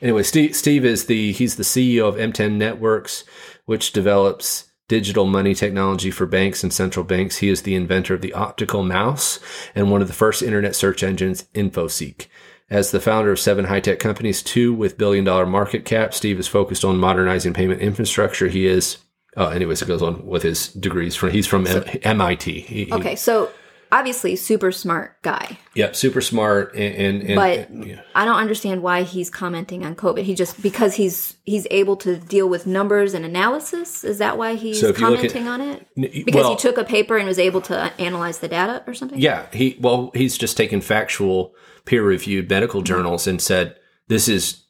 Anyway, 0.00 0.22
Steve, 0.22 0.54
Steve 0.54 0.84
is 0.84 1.06
the 1.06 1.32
he's 1.32 1.56
the 1.56 1.64
CEO 1.64 2.06
of 2.06 2.14
M10 2.14 2.52
Networks, 2.52 3.24
which 3.64 3.92
develops 3.92 4.67
digital 4.88 5.26
money 5.26 5.54
technology 5.54 6.10
for 6.10 6.26
banks 6.26 6.62
and 6.62 6.72
central 6.72 7.04
banks. 7.04 7.36
He 7.38 7.48
is 7.48 7.62
the 7.62 7.74
inventor 7.74 8.14
of 8.14 8.22
the 8.22 8.32
optical 8.32 8.82
mouse 8.82 9.38
and 9.74 9.90
one 9.90 10.02
of 10.02 10.08
the 10.08 10.14
first 10.14 10.42
internet 10.42 10.74
search 10.74 11.02
engines, 11.02 11.44
InfoSeek. 11.54 12.26
As 12.70 12.90
the 12.90 13.00
founder 13.00 13.30
of 13.30 13.38
seven 13.38 13.66
high 13.66 13.80
tech 13.80 13.98
companies, 13.98 14.42
two 14.42 14.74
with 14.74 14.98
billion 14.98 15.24
dollar 15.24 15.46
market 15.46 15.84
cap, 15.84 16.12
Steve 16.12 16.38
is 16.38 16.48
focused 16.48 16.84
on 16.84 16.98
modernizing 16.98 17.54
payment 17.54 17.80
infrastructure. 17.80 18.48
He 18.48 18.66
is, 18.66 18.98
oh, 19.38 19.48
anyways, 19.48 19.80
it 19.80 19.88
goes 19.88 20.02
on 20.02 20.26
with 20.26 20.42
his 20.42 20.68
degrees. 20.74 21.16
From 21.16 21.30
he's 21.30 21.46
from 21.46 21.66
M- 21.66 21.84
MIT. 22.02 22.60
He- 22.60 22.92
Okay, 22.92 23.16
so 23.16 23.50
obviously 23.92 24.36
super 24.36 24.72
smart 24.72 25.20
guy, 25.22 25.58
Yep, 25.74 25.96
super 25.96 26.20
smart 26.20 26.74
and, 26.74 26.94
and, 26.94 27.22
and 27.22 27.34
but 27.36 27.86
yeah. 27.86 28.00
I 28.14 28.24
don't 28.24 28.36
understand 28.36 28.82
why 28.82 29.02
he's 29.02 29.30
commenting 29.30 29.84
on 29.84 29.94
COVID. 29.94 30.22
He 30.22 30.34
just 30.34 30.60
because 30.62 30.94
he's 30.94 31.36
he's 31.44 31.66
able 31.70 31.96
to 31.98 32.16
deal 32.16 32.48
with 32.48 32.66
numbers 32.66 33.14
and 33.14 33.24
analysis. 33.24 34.04
Is 34.04 34.18
that 34.18 34.36
why 34.36 34.54
he's 34.54 34.80
So 34.80 34.88
look 34.88 34.96
at- 34.96 35.00
commenting 35.00 35.48
on 35.48 35.60
it? 35.60 35.86
Because 35.96 36.42
well- 36.44 36.50
he 36.50 36.56
took 36.56 36.78
a 36.78 36.84
paper 36.84 37.16
and 37.16 37.26
was 37.26 37.38
able 37.38 37.60
to 37.62 37.78
uh, 37.78 37.90
analyze 37.98 38.38
the 38.38 38.48
data 38.48 38.82
or 38.86 38.94
something. 38.94 39.18
Yeah, 39.18 39.46
he 39.52 39.76
well, 39.80 40.10
he's 40.14 40.36
just 40.36 40.56
taken 40.56 40.80
factual, 40.80 41.54
peer-reviewed 41.84 42.50
medical 42.50 42.82
journals 42.82 43.26
and 43.26 43.40
said 43.40 43.76
this 44.08 44.28
is 44.28 44.64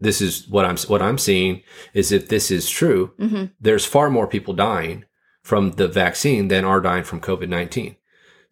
this 0.00 0.20
is 0.20 0.48
what 0.48 0.64
I'm 0.64 0.76
what 0.88 1.02
I'm 1.02 1.18
seeing 1.18 1.62
is 1.92 2.12
if 2.12 2.28
this 2.28 2.50
is 2.50 2.70
true, 2.70 3.12
mm-hmm. 3.18 3.46
there's 3.60 3.84
far 3.84 4.10
more 4.10 4.26
people 4.26 4.54
dying 4.54 5.04
from 5.42 5.72
the 5.72 5.88
vaccine 5.88 6.48
than 6.48 6.64
are 6.64 6.80
dying 6.80 7.02
from 7.04 7.20
COVID 7.20 7.48
nineteen. 7.48 7.96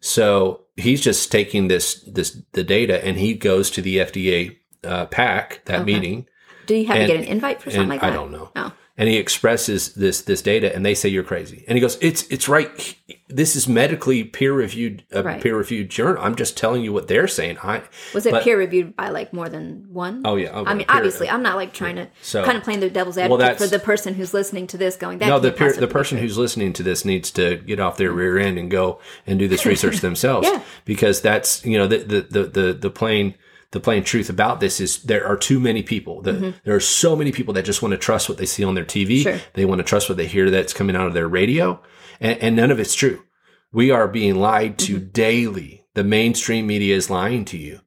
So 0.01 0.61
he's 0.75 0.99
just 1.01 1.31
taking 1.31 1.67
this 1.67 2.01
this 2.07 2.41
the 2.53 2.63
data 2.63 3.03
and 3.05 3.17
he 3.17 3.33
goes 3.35 3.69
to 3.71 3.81
the 3.81 3.97
FDA 3.97 4.57
uh, 4.83 5.05
PAC 5.05 5.61
that 5.65 5.81
Okay. 5.81 5.93
meeting 5.93 6.27
Do 6.65 6.75
you 6.75 6.87
have 6.87 6.97
And- 6.97 7.07
to 7.07 7.13
get 7.17 7.23
an 7.23 7.29
invite 7.31 7.61
for 7.61 7.69
something 7.71 7.87
like 7.89 8.03
I 8.03 8.09
don't 8.09 8.31
know. 8.31 8.49
No. 8.55 8.71
And 9.01 9.09
he 9.09 9.17
expresses 9.17 9.93
this 9.95 10.21
this 10.21 10.41
data 10.43 10.73
and 10.75 10.85
they 10.85 10.93
say 10.93 11.09
you're 11.09 11.23
crazy 11.23 11.65
and 11.67 11.75
he 11.75 11.81
goes 11.81 11.97
it's 12.01 12.21
it's 12.29 12.47
right 12.47 12.95
this 13.27 13.55
is 13.55 13.67
medically 13.67 14.23
peer 14.23 14.53
reviewed 14.53 15.03
uh, 15.15 15.23
Right. 15.23 15.41
peer 15.41 15.57
reviewed 15.57 15.89
journal 15.89 16.21
i'm 16.21 16.35
just 16.35 16.55
telling 16.55 16.83
you 16.83 16.93
what 16.93 17.07
they're 17.07 17.27
saying 17.27 17.57
i 17.63 17.81
Was 18.13 18.25
it 18.27 18.31
but- 18.31 18.43
peer 18.43 18.57
reviewed 18.59 18.95
by 18.95 19.09
like 19.09 19.33
more 19.33 19.49
than 19.49 19.87
one? 19.91 20.21
oh 20.23 20.35
yeah 20.35 20.51
I 20.53 20.73
mean, 20.75 20.85
peer- 20.85 20.97
obviously, 20.97 21.27
I'm 21.29 21.41
not 21.41 21.55
like 21.55 21.73
trying 21.73 21.95
to 21.95 22.07
So- 22.21 22.43
kind 22.45 22.57
of 22.57 22.63
playing 22.63 22.81
the 22.81 22.89
devil's 22.91 23.15
Well, 23.17 23.41
advocate 23.41 23.57
for 23.57 23.67
the 23.67 23.79
person 23.79 24.13
who's 24.13 24.33
listening 24.33 24.67
to 24.67 24.77
this, 24.77 24.95
going 24.97 25.17
that. 25.19 25.27
no 25.29 25.39
the 25.39 25.51
peer, 25.51 25.73
the 25.73 25.87
person 25.87 26.19
who's 26.19 26.37
listening 26.37 26.71
to 26.73 26.83
this 26.83 27.03
needs 27.03 27.31
to 27.31 27.57
get 27.57 27.79
off 27.79 27.97
their 27.97 28.11
rear 28.11 28.37
end 28.37 28.59
and 28.59 28.69
go 28.69 28.99
and 29.25 29.39
do 29.39 29.47
this 29.47 29.65
research 29.65 29.97
themselves 30.07 30.47
Yeah. 30.47 30.61
because 30.85 31.21
that's 31.21 31.65
you 31.65 31.77
know 31.79 31.87
the 31.87 31.97
the 32.13 32.21
the 32.21 32.43
the, 32.43 32.73
the 32.73 32.89
plain 32.91 33.33
the 33.71 33.79
plain 33.79 34.03
truth 34.03 34.29
about 34.29 34.59
this 34.59 34.79
is 34.79 35.03
there 35.03 35.25
are 35.25 35.37
too 35.37 35.59
many 35.59 35.81
people. 35.83 36.21
The, 36.21 36.53
There 36.65 36.75
are 36.75 36.79
so 36.81 37.15
many 37.15 37.31
people 37.31 37.53
that 37.53 37.65
just 37.65 37.81
want 37.81 37.93
to 37.93 37.97
trust 37.97 38.27
what 38.29 38.37
they 38.37 38.45
see 38.45 38.63
on 38.63 38.75
their 38.75 38.85
TV. 38.85 39.19
Mm-hmm. 39.23 39.29
Sure. 39.37 39.39
They 39.53 39.65
want 39.65 39.79
to 39.79 39.83
trust 39.85 40.09
what 40.09 40.17
they 40.17 40.27
hear 40.27 40.49
that's 40.49 40.73
coming 40.73 40.95
out 40.95 41.07
of 41.07 41.13
their 41.13 41.27
radio, 41.27 41.81
and, 42.19 42.37
and 42.39 42.55
none 42.55 42.71
of 42.71 42.79
it's 42.79 42.95
true. 42.95 43.23
We 43.71 43.89
are 43.91 44.07
being 44.07 44.35
lied 44.35 44.77
to 44.79 44.95
Mm-hmm. 44.97 45.09
daily. 45.11 45.85
The 45.93 46.03
mainstream 46.03 46.67
media 46.67 46.95
is 46.95 47.09
lying 47.09 47.43
to 47.45 47.57
you, 47.57 47.79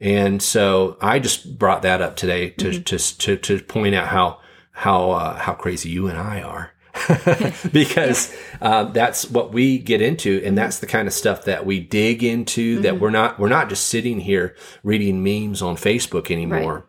and 0.00 0.40
so 0.42 0.96
I 1.00 1.18
just 1.18 1.58
brought 1.58 1.82
that 1.82 2.00
up 2.02 2.16
today 2.16 2.50
to 2.50 2.70
Mm-hmm. 2.70 2.82
to 2.82 3.36
to, 3.36 3.36
to 3.58 3.64
point 3.64 3.94
out 3.94 4.08
how 4.08 4.40
how 4.72 5.10
uh, 5.10 5.38
how 5.38 5.54
crazy 5.54 5.88
you 5.90 6.06
and 6.08 6.18
I 6.18 6.42
are. 6.42 6.72
because 7.72 8.34
uh, 8.60 8.84
that's 8.84 9.28
what 9.30 9.52
we 9.52 9.78
get 9.78 10.00
into, 10.02 10.40
and 10.44 10.56
that's 10.56 10.78
the 10.78 10.86
kind 10.86 11.06
of 11.08 11.14
stuff 11.14 11.44
that 11.44 11.64
we 11.66 11.80
dig 11.80 12.22
into. 12.22 12.80
That 12.80 13.00
we're 13.00 13.10
not 13.10 13.38
we're 13.38 13.48
not 13.48 13.68
just 13.68 13.86
sitting 13.86 14.20
here 14.20 14.54
reading 14.82 15.22
memes 15.22 15.62
on 15.62 15.76
Facebook 15.76 16.30
anymore. 16.30 16.86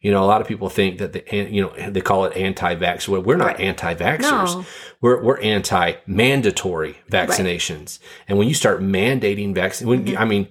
You 0.00 0.10
know, 0.10 0.24
a 0.24 0.26
lot 0.26 0.40
of 0.40 0.48
people 0.48 0.70
think 0.70 0.98
that 0.98 1.12
the 1.12 1.22
you 1.30 1.60
know 1.62 1.90
they 1.90 2.00
call 2.00 2.24
it 2.24 2.34
anti-vax. 2.36 3.06
Well, 3.06 3.22
we're 3.22 3.36
not 3.36 3.48
Right. 3.58 3.60
anti-vaxxers. 3.60 4.56
No. 4.56 4.64
We're 5.02 5.22
we're 5.22 5.40
anti-mandatory 5.40 6.96
vaccinations. 7.10 7.98
And 8.28 8.38
when 8.38 8.48
you 8.48 8.54
start 8.54 8.80
mandating 8.80 9.54
vaccine, 9.54 9.88
when 9.88 10.04
Mm-hmm. 10.06 10.18
I 10.18 10.24
mean, 10.24 10.48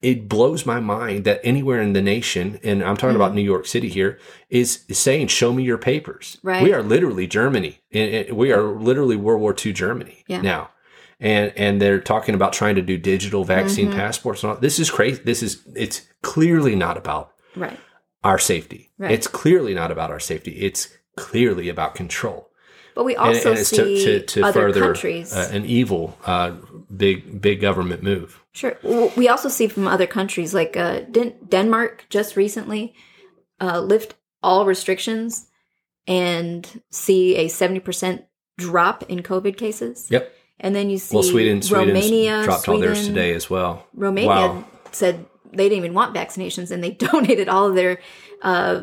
it 0.00 0.28
blows 0.28 0.64
my 0.64 0.80
mind 0.80 1.24
that 1.24 1.40
anywhere 1.44 1.80
in 1.80 1.92
the 1.92 2.02
nation, 2.02 2.58
and 2.62 2.82
I'm 2.82 2.96
talking 2.96 3.10
Mm-hmm. 3.14 3.16
about 3.16 3.34
New 3.34 3.42
York 3.42 3.66
City 3.66 3.88
here, 3.88 4.18
is, 4.48 4.84
is 4.88 4.98
saying, 4.98 5.28
"Show 5.28 5.52
me 5.52 5.62
your 5.62 5.78
papers." 5.78 6.38
Right. 6.42 6.62
We 6.62 6.72
are 6.72 6.82
literally 6.82 7.26
Germany. 7.26 7.80
We 7.92 8.52
are 8.52 8.62
literally 8.62 9.16
World 9.16 9.40
War 9.40 9.54
II 9.64 9.72
Germany 9.72 10.24
Yeah. 10.28 10.40
now. 10.40 10.70
And 11.20 11.52
and 11.56 11.80
they're 11.80 12.00
talking 12.00 12.34
about 12.34 12.52
trying 12.52 12.74
to 12.74 12.82
do 12.82 12.98
digital 12.98 13.44
vaccine 13.44 13.88
Mm-hmm. 13.88 13.96
passports 13.98 14.42
and 14.42 14.52
all. 14.52 14.58
This 14.58 14.78
is 14.78 14.90
crazy. 14.90 15.22
This 15.22 15.42
is 15.42 15.62
it's 15.76 16.02
clearly 16.22 16.74
not 16.74 16.96
about 16.96 17.32
Right. 17.56 17.78
our 18.24 18.38
safety. 18.38 18.90
Right. 18.98 19.12
It's 19.12 19.26
clearly 19.28 19.74
not 19.74 19.90
about 19.90 20.10
our 20.10 20.20
safety. 20.20 20.52
It's 20.52 20.88
clearly 21.16 21.68
about 21.68 21.94
control. 21.94 22.50
But 22.94 23.04
we 23.04 23.16
also 23.16 23.50
and 23.50 23.58
it's 23.58 23.68
see 23.70 24.04
to, 24.04 24.20
to, 24.20 24.26
to 24.26 24.42
other 24.44 24.60
further 24.60 24.80
countries. 24.80 25.32
uh, 25.34 25.50
an 25.52 25.64
evil, 25.66 26.16
uh, 26.24 26.52
big, 26.96 27.40
big 27.40 27.60
government 27.60 28.02
move. 28.02 28.40
Sure. 28.52 28.76
We 29.16 29.28
also 29.28 29.48
see 29.48 29.66
from 29.66 29.88
other 29.88 30.06
countries, 30.06 30.54
like 30.54 30.76
uh, 30.76 31.00
Den- 31.10 31.34
Denmark 31.48 32.06
just 32.08 32.36
recently 32.36 32.94
uh, 33.60 33.80
lift 33.80 34.14
all 34.42 34.64
restrictions 34.64 35.46
and 36.06 36.82
see 36.90 37.34
a 37.36 37.46
70% 37.48 38.24
drop 38.58 39.02
in 39.08 39.22
COVID 39.22 39.56
cases. 39.56 40.06
Yep. 40.10 40.32
And 40.60 40.74
then 40.76 40.88
you 40.88 40.98
see 40.98 41.16
Well, 41.16 41.24
Sweden, 41.24 41.60
Romania 41.68 42.44
dropped 42.44 42.68
all 42.68 42.78
theirs 42.78 42.98
Sweden- 42.98 43.14
today 43.14 43.34
as 43.34 43.50
well. 43.50 43.86
Romania 43.92 44.28
Wow. 44.28 44.64
said 44.92 45.26
they 45.52 45.68
didn't 45.68 45.78
even 45.78 45.94
want 45.94 46.14
vaccinations 46.14 46.70
and 46.70 46.82
they 46.84 46.90
donated 47.10 47.48
all 47.48 47.66
of 47.68 47.74
their 47.74 47.98
uh, 48.42 48.82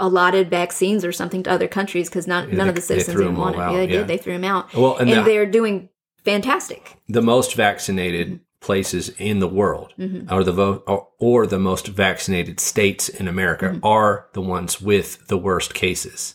allotted 0.00 0.50
vaccines 0.50 1.04
or 1.04 1.12
something 1.12 1.42
to 1.44 1.50
other 1.50 1.68
countries 1.68 2.08
because 2.08 2.26
none, 2.26 2.48
Yeah, 2.48 2.56
none 2.56 2.66
they- 2.66 2.70
of 2.70 2.74
the 2.74 2.80
citizens 2.82 3.20
even 3.20 3.36
wanted 3.36 3.58
it. 3.58 3.62
out, 3.62 3.72
Yeah, 3.72 3.78
they 3.78 3.92
yeah. 3.92 3.98
did. 3.98 4.08
They 4.08 4.16
threw 4.18 4.32
them 4.32 4.44
out. 4.44 4.74
Well, 4.74 4.96
and 4.96 5.08
and 5.08 5.20
the- 5.20 5.30
they're 5.30 5.46
doing 5.46 5.88
fantastic. 6.24 6.96
The 7.08 7.22
most 7.22 7.54
vaccinated 7.54 8.40
places 8.60 9.08
in 9.18 9.38
the 9.40 9.48
world, 9.48 9.94
Mm-hmm. 9.98 10.32
or 10.34 10.44
the 10.44 10.52
vo- 10.52 10.82
or, 10.86 11.08
or 11.18 11.46
the 11.46 11.58
most 11.58 11.88
vaccinated 11.88 12.60
states 12.60 13.08
in 13.08 13.26
America, 13.28 13.66
Mm-hmm. 13.70 13.86
are 13.86 14.26
the 14.34 14.42
ones 14.42 14.80
with 14.80 15.26
the 15.28 15.38
worst 15.38 15.72
cases. 15.74 16.34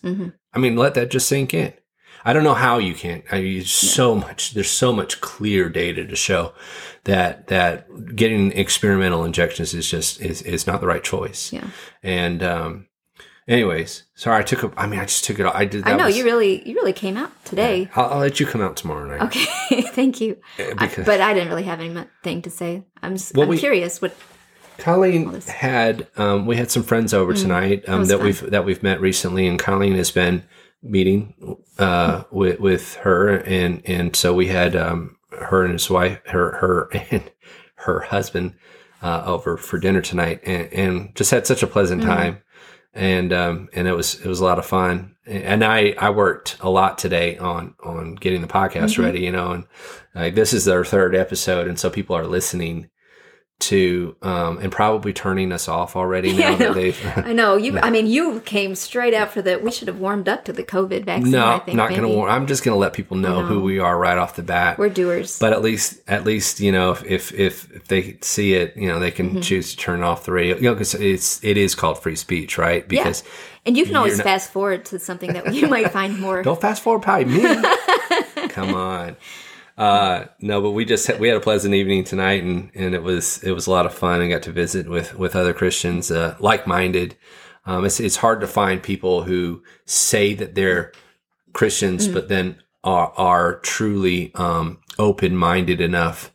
I 0.53 0.57
mean, 0.60 0.75
let 0.75 0.93
that 0.95 1.12
just 1.12 1.27
sink 1.27 1.53
in. 1.53 1.74
I 2.27 2.34
don't 2.34 2.43
know 2.43 2.55
how 2.55 2.79
you 2.79 2.95
can. 2.95 3.22
I 3.31 3.41
mean, 3.41 3.63
so 3.65 4.15
much. 4.15 4.55
There's 4.55 4.72
so 4.72 4.91
much 4.91 5.22
clear 5.22 5.69
data 5.69 6.03
to 6.07 6.15
show 6.15 6.53
that 7.03 7.48
that 7.48 8.15
getting 8.15 8.51
experimental 8.53 9.24
injections 9.24 9.75
is 9.75 9.88
just 9.88 10.19
is 10.22 10.41
is 10.41 10.65
not 10.65 10.81
the 10.81 10.88
right 10.88 11.03
choice. 11.03 11.53
Yeah. 11.53 11.67
And 12.01 12.41
um, 12.41 12.88
anyways, 13.47 14.03
sorry, 14.15 14.39
I 14.39 14.43
took. 14.43 14.63
A, 14.63 14.71
I 14.79 14.87
mean, 14.87 14.99
I 14.99 15.05
just 15.05 15.25
took 15.25 15.39
it. 15.39 15.45
all- 15.45 15.53
I 15.55 15.65
did. 15.65 15.87
I 15.87 15.95
know 15.95 16.05
was- 16.05 16.17
you 16.17 16.23
really 16.23 16.67
you 16.67 16.75
really 16.75 16.93
came 16.93 17.17
out 17.17 17.31
today. 17.45 17.89
I'll, 17.95 18.05
I'll 18.13 18.19
let 18.19 18.39
you 18.39 18.45
come 18.45 18.61
out 18.61 18.75
tomorrow 18.77 19.07
night. 19.07 19.21
Okay, 19.21 19.81
thank 19.91 20.21
you. 20.21 20.37
I- 20.59 20.91
but 21.05 21.21
I 21.21 21.33
didn't 21.33 21.49
really 21.49 21.63
have 21.63 21.79
anything 21.79 22.41
to 22.43 22.49
say. 22.49 22.83
I'm 23.01 23.13
just, 23.17 23.35
Well, 23.35 23.43
I'm 23.43 23.49
we- 23.49 23.57
curious 23.57 24.01
what. 24.01 24.15
Colleen 24.77 25.39
had 25.47 26.05
um, 26.17 26.45
we 26.45 26.57
had 26.57 26.69
some 26.69 26.83
friends 26.83 27.13
over 27.13 27.33
tonight 27.33 27.85
um, 27.87 27.95
Mm. 27.95 27.99
was 27.99 28.09
that 28.09 28.19
we've 28.21 28.51
that 28.51 28.65
we've 28.65 28.83
met 28.83 28.99
recently, 28.99 29.47
and 29.47 29.57
Colleen 29.57 29.95
has 29.95 30.11
been 30.11 30.43
meeting 30.83 31.33
uh, 31.79 32.23
with 32.29 32.59
with 32.59 32.95
her, 32.95 33.37
and 33.37 33.81
and 33.85 34.13
so 34.17 34.33
we 34.33 34.47
had 34.47 34.75
um, 34.75 35.15
her 35.31 35.63
and 35.63 35.71
his 35.73 35.89
wife, 35.89 36.19
her 36.25 36.57
her 36.57 36.89
and 37.11 37.31
her 37.75 38.01
husband 38.01 38.55
uh, 39.01 39.23
over 39.25 39.55
for 39.55 39.79
dinner 39.79 40.01
tonight, 40.01 40.41
and, 40.43 40.73
and 40.73 41.15
just 41.15 41.31
had 41.31 41.47
such 41.47 41.63
a 41.63 41.67
pleasant 41.67 42.01
Mm-hmm. 42.01 42.09
time, 42.11 42.41
and 42.95 43.31
um, 43.33 43.69
and 43.73 43.87
it 43.87 43.93
was 43.93 44.15
it 44.21 44.25
was 44.25 44.39
a 44.39 44.45
lot 44.45 44.57
of 44.57 44.65
fun, 44.65 45.15
and 45.27 45.63
I 45.63 45.93
I 45.99 46.09
worked 46.09 46.57
a 46.61 46.69
lot 46.69 46.97
today 46.97 47.37
on 47.37 47.75
on 47.83 48.15
getting 48.15 48.41
the 48.41 48.47
podcast 48.47 48.93
Mm-hmm. 48.93 49.03
ready, 49.03 49.20
you 49.20 49.31
know, 49.31 49.51
and 49.51 49.65
like 50.15 50.35
this 50.35 50.53
is 50.53 50.67
our 50.67 50.85
third 50.85 51.13
episode, 51.15 51.67
and 51.67 51.77
so 51.77 51.89
people 51.89 52.15
are 52.15 52.25
listening 52.25 52.89
to 53.57 54.15
um 54.22 54.57
and 54.57 54.70
probably 54.70 55.13
turning 55.13 55.53
us 55.53 55.70
off 55.70 55.96
already 55.96 56.33
now 56.37 56.37
Yeah, 56.39 56.48
I 56.50 56.51
know. 56.57 56.57
that 56.57 56.74
they've 56.75 57.11
I 57.18 57.31
know 57.31 57.55
you. 57.55 57.79
I 57.83 57.89
mean, 57.89 58.05
you 58.05 58.41
came 58.41 58.75
straight 58.75 59.13
after 59.13 59.41
the. 59.41 59.57
We 59.59 59.72
should 59.72 59.87
have 59.87 59.98
warmed 59.98 60.27
up 60.27 60.44
to 60.46 60.53
the 60.53 60.61
COVID 60.63 61.05
vaccine. 61.05 61.31
no 61.31 61.46
I 61.48 61.59
think, 61.59 61.77
not 61.77 61.89
gonna 61.91 62.24
i'm 62.25 62.48
just 62.48 62.63
gonna 62.63 62.75
let 62.77 62.91
people 62.94 63.15
know 63.15 63.44
who 63.46 63.61
we 63.61 63.79
are 63.79 63.98
right 63.98 64.18
off 64.18 64.35
the 64.35 64.44
bat 64.44 64.77
We're 64.77 64.89
doers. 64.89 65.39
but 65.39 65.53
at 65.53 65.61
least 65.61 66.01
at 66.07 66.25
least 66.25 66.59
you 66.59 66.72
know 66.74 66.91
if 66.91 67.31
if 67.33 67.72
if 67.72 67.87
they 67.87 68.18
see 68.22 68.55
it 68.55 68.75
you 68.75 68.87
know 68.89 69.00
they 69.00 69.11
Mm-hmm. 69.11 69.33
can 69.35 69.41
choose 69.41 69.72
to 69.72 69.77
turn 69.77 70.03
off 70.03 70.25
the 70.25 70.33
radio 70.33 70.57
you 70.57 70.63
know 70.63 70.74
because 70.74 70.94
it's 70.94 71.41
it 71.44 71.55
is 71.55 71.75
called 71.75 71.98
free 72.03 72.18
speech 72.18 72.57
right 72.57 72.85
because 72.87 73.24
and 73.65 73.77
you 73.77 73.85
can 73.85 73.96
always 73.96 74.18
not- 74.18 74.25
fast 74.25 74.51
forward 74.51 74.83
to 74.85 75.00
something 75.00 75.31
that 75.33 75.53
you 75.53 75.68
might 75.70 75.91
find 75.91 76.20
more. 76.25 76.44
Don't 76.44 76.59
fast 76.59 76.83
forward 76.83 77.01
probably 77.03 77.25
me. 77.25 77.63
Come 78.50 78.74
on. 78.75 79.15
Uh, 79.77 80.25
no, 80.40 80.61
but 80.61 80.72
we 80.72 80.85
just 80.85 81.05
had, 81.07 81.20
we 81.20 81.27
had 81.27 81.38
a 81.38 81.42
pleasant 81.42 81.74
evening 81.74 82.03
tonight, 82.03 82.44
and, 82.44 82.72
and 82.75 82.96
it 82.96 83.03
was 83.03 83.44
it 83.44 83.51
was 83.51 83.68
a 83.68 83.72
lot 83.72 83.85
of 83.85 83.94
fun, 83.94 84.22
I 84.22 84.29
got 84.29 84.44
to 84.44 84.51
visit 84.51 84.88
with 84.90 85.18
with 85.18 85.35
other 85.35 85.53
Christians, 85.53 86.11
uh, 86.11 86.35
like 86.40 86.66
minded. 86.66 87.18
Um, 87.66 87.83
it's 87.83 88.00
it's 88.00 88.18
hard 88.18 88.40
to 88.42 88.48
find 88.48 88.81
people 88.81 89.24
who 89.24 89.64
say 89.85 90.33
that 90.35 90.55
they're 90.55 90.94
Christians, 91.53 92.07
but 92.07 92.29
then 92.29 92.61
are 92.83 93.11
are 93.18 93.59
truly 93.59 94.33
um, 94.35 94.79
open 94.98 95.35
minded 95.35 95.81
enough 95.81 96.31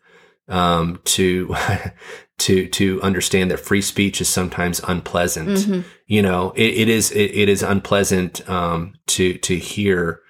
um, 0.49 1.01
to 1.05 1.55
to 2.39 2.69
to 2.69 3.01
understand 3.03 3.51
that 3.51 3.61
free 3.61 3.83
speech 3.83 4.21
is 4.21 4.29
sometimes 4.29 4.81
unpleasant. 4.87 5.67
You 6.07 6.23
know, 6.23 6.53
it, 6.57 6.75
it 6.75 6.89
is 6.89 7.11
it, 7.13 7.31
it 7.31 7.49
is 7.49 7.63
unpleasant 7.63 8.47
um, 8.51 8.95
to 9.09 9.35
to 9.39 9.57
hear, 9.57 10.21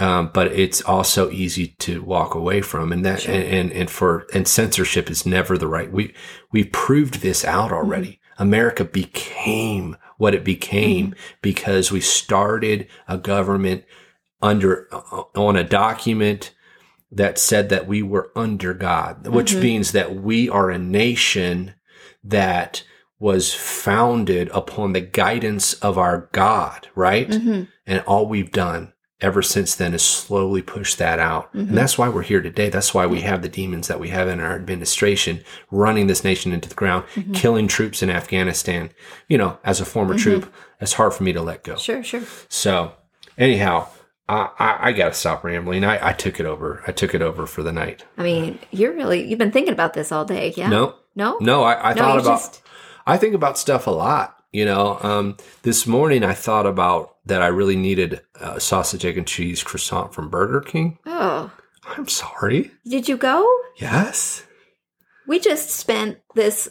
um, 0.00 0.30
but 0.32 0.48
it's 0.52 0.80
also 0.80 1.30
easy 1.30 1.68
to 1.78 2.02
walk 2.02 2.34
away 2.34 2.62
from, 2.62 2.90
and 2.90 3.04
that 3.04 3.28
and, 3.28 3.44
and 3.44 3.72
and 3.72 3.90
for 3.90 4.26
and 4.32 4.48
censorship 4.48 5.10
is 5.10 5.26
never 5.26 5.58
the 5.58 5.68
right. 5.68 5.92
We 5.92 6.14
we 6.50 6.64
proved 6.64 7.20
this 7.20 7.44
out 7.44 7.70
already. 7.70 8.18
America 8.38 8.84
became 8.84 9.98
what 10.16 10.34
it 10.34 10.42
became 10.42 11.14
because 11.42 11.92
we 11.92 12.00
started 12.00 12.88
a 13.06 13.18
government 13.18 13.84
under 14.40 14.88
uh, 14.90 15.24
on 15.36 15.56
a 15.56 15.64
document 15.64 16.54
that 17.12 17.38
said 17.38 17.68
that 17.68 17.86
we 17.86 18.00
were 18.02 18.32
under 18.34 18.72
God, 18.72 19.26
which 19.26 19.54
means 19.54 19.92
that 19.92 20.16
we 20.16 20.48
are 20.48 20.70
a 20.70 20.78
nation 20.78 21.74
that 22.24 22.84
was 23.18 23.52
founded 23.52 24.48
upon 24.54 24.94
the 24.94 25.00
guidance 25.00 25.74
of 25.74 25.98
our 25.98 26.30
God, 26.32 26.88
right? 26.94 27.28
Mm-hmm. 27.28 27.64
And 27.86 28.00
all 28.06 28.26
we've 28.26 28.52
done 28.52 28.94
ever 29.20 29.42
since 29.42 29.74
then 29.74 29.92
has 29.92 30.02
slowly 30.02 30.62
pushed 30.62 30.98
that 30.98 31.18
out. 31.18 31.52
And 31.52 31.66
mm-hmm. 31.66 31.74
that's 31.74 31.98
why 31.98 32.08
we're 32.08 32.22
here 32.22 32.40
today. 32.40 32.68
That's 32.68 32.94
why 32.94 33.06
we 33.06 33.20
have 33.20 33.42
the 33.42 33.48
demons 33.48 33.88
that 33.88 34.00
we 34.00 34.08
have 34.08 34.28
in 34.28 34.40
our 34.40 34.54
administration 34.54 35.42
running 35.70 36.06
this 36.06 36.24
nation 36.24 36.52
into 36.52 36.68
the 36.68 36.74
ground, 36.74 37.04
mm-hmm. 37.14 37.32
killing 37.32 37.68
troops 37.68 38.02
in 38.02 38.10
Afghanistan. 38.10 38.90
You 39.28 39.38
know, 39.38 39.58
as 39.64 39.80
a 39.80 39.84
former 39.84 40.14
mm-hmm. 40.14 40.22
troop, 40.22 40.54
it's 40.80 40.94
hard 40.94 41.12
for 41.14 41.22
me 41.22 41.32
to 41.32 41.42
let 41.42 41.64
go. 41.64 41.76
Sure, 41.76 42.02
sure. 42.02 42.22
So, 42.48 42.94
anyhow, 43.36 43.88
I, 44.28 44.48
I, 44.58 44.78
I 44.88 44.92
got 44.92 45.08
to 45.08 45.14
stop 45.14 45.44
rambling. 45.44 45.84
I, 45.84 46.08
I 46.08 46.12
took 46.12 46.40
it 46.40 46.46
over. 46.46 46.82
I 46.86 46.92
took 46.92 47.14
it 47.14 47.22
over 47.22 47.46
for 47.46 47.62
the 47.62 47.72
night. 47.72 48.04
I 48.16 48.22
mean, 48.22 48.58
you're 48.70 48.94
really 48.94 49.28
you've 49.28 49.38
been 49.38 49.52
thinking 49.52 49.72
about 49.72 49.94
this 49.94 50.12
all 50.12 50.24
day, 50.24 50.54
yeah? 50.56 50.68
No, 50.68 50.94
no, 51.14 51.38
no, 51.40 51.62
I, 51.62 51.90
I 51.90 51.94
No, 51.94 52.02
thought 52.02 52.20
about. 52.20 52.38
just- 52.40 52.62
I 53.06 53.16
think 53.16 53.34
about 53.34 53.58
stuff 53.58 53.86
a 53.86 53.90
lot. 53.90 54.36
You 54.52 54.64
know, 54.64 54.98
um, 55.02 55.36
this 55.62 55.86
morning 55.86 56.24
I 56.24 56.34
thought 56.34 56.66
about 56.66 57.16
that 57.30 57.42
I 57.42 57.46
really 57.46 57.76
needed 57.76 58.20
a 58.40 58.60
sausage, 58.60 59.04
egg, 59.04 59.16
and 59.16 59.26
cheese 59.26 59.62
croissant 59.62 60.12
from 60.12 60.28
Burger 60.28 60.60
King. 60.60 60.98
Oh, 61.06 61.50
I'm 61.96 62.06
sorry. 62.08 62.70
did 62.86 63.08
you 63.08 63.16
go? 63.16 63.48
Yes. 63.76 64.44
We 65.26 65.38
just 65.40 65.70
spent 65.70 66.18
this 66.34 66.68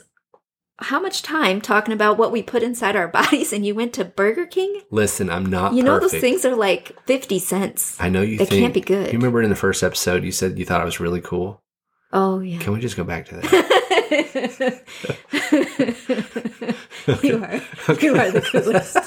how 0.82 1.00
much 1.00 1.22
time 1.24 1.60
talking 1.60 1.94
about 1.94 2.18
what 2.18 2.32
we 2.32 2.42
put 2.42 2.64
inside 2.64 2.96
our 2.96 3.08
bodies, 3.20 3.52
and 3.52 3.66
you 3.66 3.74
went 3.76 3.94
to 3.94 4.06
Burger 4.06 4.46
King? 4.46 4.82
Listen, 4.92 5.30
I'm 5.30 5.46
not. 5.46 5.74
You 5.74 5.84
know 5.84 5.96
perfect. 5.96 6.12
those 6.14 6.22
things 6.22 6.46
are 6.46 6.56
like 6.56 6.96
fifty 7.06 7.40
cents. 7.40 7.98
I 8.00 8.10
know 8.10 8.22
you 8.22 8.38
They 8.38 8.46
think 8.46 8.62
can't 8.62 8.74
be 8.74 8.82
good. 8.82 9.12
You 9.12 9.18
remember 9.20 9.42
in 9.42 9.50
the 9.50 9.56
first 9.56 9.82
episode 9.84 10.24
you 10.24 10.32
said 10.32 10.58
you 10.60 10.66
thought 10.66 10.82
I 10.82 10.86
was 10.86 11.00
really 11.00 11.22
cool. 11.22 11.62
Oh 12.12 12.40
yeah. 12.40 12.60
Can 12.60 12.74
we 12.74 12.80
just 12.80 12.98
go 12.98 13.04
back 13.04 13.26
to 13.28 13.36
that? 13.36 14.84
you 17.24 17.44
are. 17.44 17.62
You 18.02 18.16
are 18.16 18.32
the 18.32 18.42
coolest. 18.42 18.98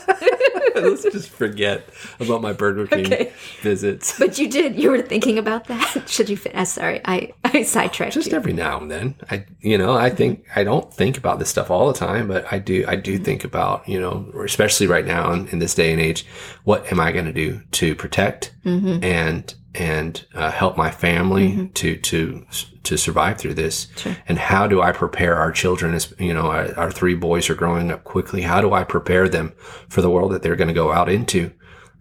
Let's 0.82 1.02
just 1.02 1.28
forget 1.30 1.88
about 2.20 2.42
my 2.42 2.52
Burger 2.52 2.86
King 2.86 3.06
Okay. 3.06 3.32
visits. 3.60 4.18
But 4.22 4.38
you 4.38 4.48
did. 4.48 4.78
You 4.78 4.90
were 4.90 5.02
thinking 5.02 5.38
about 5.38 5.66
that. 5.66 6.04
Should 6.08 6.28
you? 6.28 6.36
Fin- 6.36 6.54
uh, 6.54 6.64
sorry, 6.64 7.00
I 7.04 7.32
I 7.44 7.62
sidetracked 7.62 8.14
just 8.14 8.30
you. 8.30 8.36
every 8.36 8.52
now 8.52 8.78
and 8.80 8.90
then 8.90 9.14
i 9.30 9.44
you 9.60 9.76
know 9.76 9.94
i 9.94 10.08
think 10.10 10.40
mm-hmm. 10.40 10.60
i 10.60 10.64
don't 10.64 10.92
think 10.92 11.18
about 11.18 11.38
this 11.38 11.48
stuff 11.48 11.70
all 11.70 11.86
the 11.88 11.98
time 11.98 12.28
but 12.28 12.50
i 12.52 12.58
do 12.58 12.84
i 12.88 12.96
do 12.96 13.14
mm-hmm. 13.14 13.24
think 13.24 13.44
about 13.44 13.86
you 13.88 14.00
know 14.00 14.30
especially 14.44 14.86
right 14.86 15.06
now 15.06 15.32
in, 15.32 15.48
in 15.48 15.58
this 15.58 15.74
day 15.74 15.92
and 15.92 16.00
age 16.00 16.26
what 16.64 16.90
am 16.92 17.00
i 17.00 17.12
going 17.12 17.24
to 17.24 17.32
do 17.32 17.60
to 17.72 17.94
protect 17.94 18.54
mm-hmm. 18.64 19.02
and 19.02 19.54
and 19.74 20.26
uh, 20.34 20.50
help 20.50 20.76
my 20.76 20.90
family 20.90 21.68
to 21.74 21.96
to 21.96 22.46
to 22.84 22.96
survive 22.96 23.38
through 23.38 23.54
this? 23.54 23.88
And 24.28 24.38
how 24.38 24.66
do 24.66 24.82
I 24.82 24.92
prepare 24.92 25.36
our 25.36 25.52
children? 25.52 25.94
As 25.94 26.12
you 26.18 26.34
know, 26.34 26.48
our, 26.48 26.76
our 26.78 26.90
three 26.90 27.14
boys 27.14 27.48
are 27.48 27.54
growing 27.54 27.90
up 27.90 28.04
quickly. 28.04 28.42
How 28.42 28.60
do 28.60 28.72
I 28.72 28.84
prepare 28.84 29.28
them 29.28 29.54
for 29.88 30.02
the 30.02 30.10
world 30.10 30.32
that 30.32 30.42
they're 30.42 30.56
going 30.56 30.68
to 30.68 30.74
go 30.74 30.92
out 30.92 31.08
into? 31.08 31.52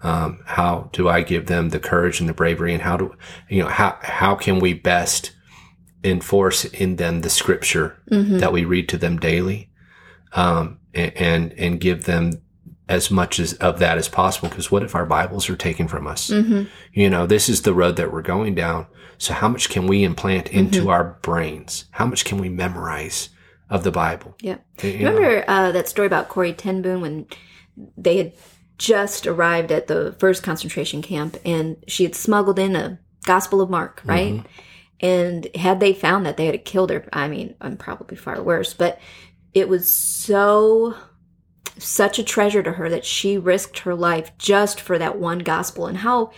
Um, 0.04 0.40
how 0.46 0.90
do 0.94 1.08
I 1.08 1.22
give 1.22 1.46
them 1.46 1.70
the 1.70 1.80
courage 1.80 2.20
and 2.20 2.28
the 2.28 2.34
bravery? 2.34 2.74
And 2.74 2.82
how 2.82 2.98
do 2.98 3.16
you 3.50 3.62
know 3.62 3.70
how 3.70 3.98
how 4.02 4.36
can 4.36 4.60
we 4.60 4.74
best 4.74 5.32
enforce 6.04 6.66
in 6.66 6.96
them 6.96 7.22
the 7.22 7.30
scripture 7.30 8.02
that 8.40 8.52
we 8.52 8.66
read 8.66 8.90
to 8.90 8.98
them 8.98 9.18
daily, 9.18 9.70
um, 10.34 10.80
and, 10.94 11.14
and 11.16 11.54
and 11.54 11.80
give 11.80 12.06
them 12.06 12.42
as 12.92 13.10
much 13.10 13.40
as 13.40 13.54
of 13.54 13.80
that 13.80 13.98
as 13.98 14.10
possible. 14.10 14.50
Because 14.50 14.70
what 14.70 14.84
if 14.84 14.94
our 14.94 15.06
Bibles 15.06 15.50
are 15.50 15.56
taken 15.56 15.88
from 15.88 16.06
us? 16.06 16.30
Mm-hmm. 16.30 16.64
You 16.94 17.10
know, 17.10 17.26
this 17.26 17.48
is 17.48 17.62
the 17.62 17.74
road 17.74 17.96
that 17.96 18.12
we're 18.12 18.22
going 18.22 18.54
down. 18.54 18.86
So 19.18 19.34
how 19.34 19.48
much 19.48 19.70
can 19.70 19.88
we 19.88 20.04
implant 20.04 20.48
mm-hmm. 20.48 20.60
into 20.60 20.90
our 20.90 21.18
brains? 21.22 21.86
How 21.92 22.06
much 22.06 22.26
can 22.26 22.38
we 22.38 22.50
memorize 22.50 23.30
of 23.70 23.84
the 23.84 23.92
Bible? 23.92 24.36
Yeah. 24.42 24.58
You? 24.84 25.08
Remember 25.08 25.46
uh, 25.48 25.72
that 25.72 25.88
story 25.88 26.06
about 26.06 26.28
Corrie 26.28 26.54
ten 26.54 26.82
Boom 26.82 27.02
when 27.02 27.28
they 27.98 28.18
had 28.18 28.34
just 28.78 29.26
arrived 29.26 29.72
at 29.72 29.88
the 29.88 30.16
first 30.20 30.44
concentration 30.44 31.02
camp 31.02 31.38
and 31.46 31.78
she 31.88 32.04
had 32.04 32.16
smuggled 32.16 32.60
in 32.60 32.76
a 32.76 33.00
Gospel 33.24 33.62
of 33.62 33.70
Mark, 33.70 34.02
mm-hmm. 34.02 34.10
right? 34.10 34.46
And 35.00 35.48
had 35.56 35.80
they 35.80 35.94
found 35.94 36.26
that, 36.26 36.36
they 36.36 36.48
had 36.48 36.66
killed 36.66 36.90
her. 36.90 37.08
I 37.14 37.28
mean, 37.28 37.56
I'm 37.62 37.78
probably 37.78 38.18
far 38.18 38.42
worse, 38.42 38.74
but 38.74 39.00
it 39.54 39.70
was 39.70 39.88
so 39.88 40.96
such 41.82 42.20
a 42.20 42.24
treasure 42.24 42.63
to 42.63 42.74
her 42.74 42.89
that 42.89 43.06
she 43.06 43.38
risked 43.38 43.80
her 43.80 43.96
life 43.96 44.32
just 44.38 44.80
for 44.80 44.98
that 44.98 45.17
one 45.17 45.39
gospel. 45.39 45.88
And 45.88 45.98
how 45.98 46.32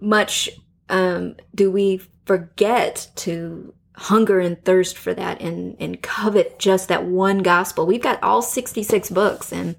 much 0.00 0.50
um, 0.88 1.36
do 1.54 1.70
we 1.70 2.02
forget 2.26 3.08
to 3.16 3.74
hunger 3.94 4.40
and 4.40 4.62
thirst 4.64 4.96
for 4.96 5.14
that 5.14 5.40
and, 5.40 5.76
and 5.78 6.02
covet 6.02 6.58
just 6.58 6.88
that 6.88 7.04
one 7.04 7.38
gospel? 7.38 7.86
We've 7.86 8.02
got 8.02 8.22
all 8.22 8.42
66 8.42 9.10
books, 9.10 9.52
and 9.52 9.76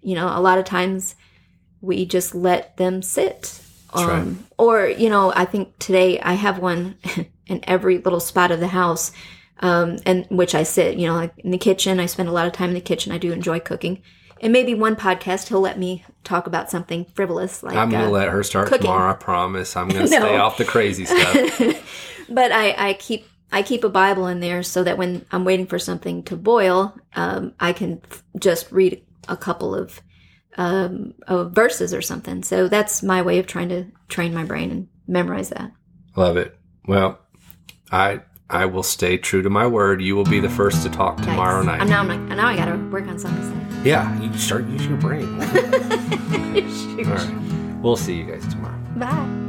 you 0.00 0.14
know, 0.14 0.28
a 0.28 0.40
lot 0.40 0.58
of 0.58 0.64
times 0.64 1.14
we 1.80 2.04
just 2.04 2.34
let 2.34 2.76
them 2.76 3.02
sit. 3.02 3.60
Um, 3.92 4.08
right. 4.08 4.36
Or, 4.58 4.86
you 4.86 5.08
know, 5.08 5.32
I 5.34 5.44
think 5.44 5.78
today 5.78 6.20
I 6.20 6.34
have 6.34 6.58
one 6.58 6.96
in 7.46 7.60
every 7.64 7.98
little 7.98 8.20
spot 8.20 8.50
of 8.50 8.60
the 8.60 8.68
house, 8.68 9.12
um, 9.60 9.98
and 10.04 10.26
which 10.30 10.54
I 10.54 10.62
sit, 10.64 10.98
you 10.98 11.06
know, 11.06 11.14
like 11.14 11.38
in 11.38 11.50
the 11.50 11.58
kitchen. 11.58 12.00
I 12.00 12.06
spend 12.06 12.28
a 12.28 12.32
lot 12.32 12.46
of 12.46 12.52
time 12.52 12.70
in 12.70 12.74
the 12.74 12.80
kitchen. 12.80 13.12
I 13.12 13.18
do 13.18 13.32
enjoy 13.32 13.60
cooking. 13.60 14.02
And 14.40 14.52
maybe 14.52 14.74
one 14.74 14.96
podcast 14.96 15.48
he'll 15.48 15.60
let 15.60 15.78
me 15.78 16.04
talk 16.22 16.46
about 16.46 16.70
something 16.70 17.04
frivolous 17.14 17.62
like 17.62 17.76
I'm 17.76 17.90
gonna 17.90 18.06
uh, 18.08 18.10
let 18.10 18.28
her 18.28 18.42
start 18.42 18.68
cooking. 18.68 18.86
tomorrow. 18.86 19.10
I 19.12 19.14
promise. 19.14 19.76
I'm 19.76 19.88
gonna 19.88 20.00
No. 20.10 20.18
stay 20.20 20.36
off 20.36 20.56
the 20.58 20.64
crazy 20.64 21.04
stuff. 21.06 21.60
but 22.28 22.52
I, 22.52 22.90
I 22.90 22.92
keep 22.94 23.26
I 23.52 23.62
keep 23.62 23.84
a 23.84 23.88
Bible 23.88 24.26
in 24.26 24.40
there 24.40 24.62
so 24.62 24.82
that 24.84 24.98
when 24.98 25.24
I'm 25.30 25.44
waiting 25.44 25.66
for 25.66 25.78
something 25.78 26.24
to 26.24 26.36
boil, 26.36 26.94
um, 27.14 27.52
I 27.60 27.72
can 27.72 28.00
f- 28.10 28.24
just 28.38 28.70
read 28.72 29.02
a 29.28 29.36
couple 29.36 29.74
of, 29.76 30.00
um, 30.56 31.14
of 31.28 31.52
verses 31.52 31.94
or 31.94 32.02
something. 32.02 32.42
So 32.42 32.66
that's 32.68 33.02
my 33.02 33.22
way 33.22 33.38
of 33.38 33.46
trying 33.46 33.68
to 33.68 33.86
train 34.08 34.34
my 34.34 34.42
brain 34.44 34.70
and 34.72 34.88
memorize 35.06 35.50
that. 35.50 35.70
Love 36.16 36.36
it. 36.36 36.58
Well, 36.86 37.20
I 37.92 38.22
I 38.50 38.66
will 38.66 38.82
stay 38.82 39.16
true 39.18 39.42
to 39.42 39.50
my 39.50 39.66
word. 39.68 40.02
You 40.02 40.16
will 40.16 40.24
be 40.24 40.40
the 40.40 40.48
first 40.50 40.82
to 40.82 40.90
talk 40.90 41.16
tomorrow 41.18 41.62
Nice. 41.62 41.66
night. 41.78 41.80
I'm 41.82 41.88
now 41.88 42.00
I'm 42.00 42.08
like 42.08 42.36
now 42.36 42.46
I 42.48 42.56
gotta 42.56 42.76
work 42.90 43.06
on 43.06 43.18
something. 43.18 43.63
To 43.84 43.88
yeah, 43.90 44.20
you 44.20 44.32
start 44.38 44.66
using 44.66 44.90
your 44.90 45.00
brain. 45.00 45.34
All 45.40 45.46
say. 45.46 47.02
right. 47.04 47.80
We'll 47.82 47.96
see 47.96 48.16
you 48.16 48.24
guys 48.24 48.46
tomorrow. 48.48 48.78
Bye. 48.96 49.44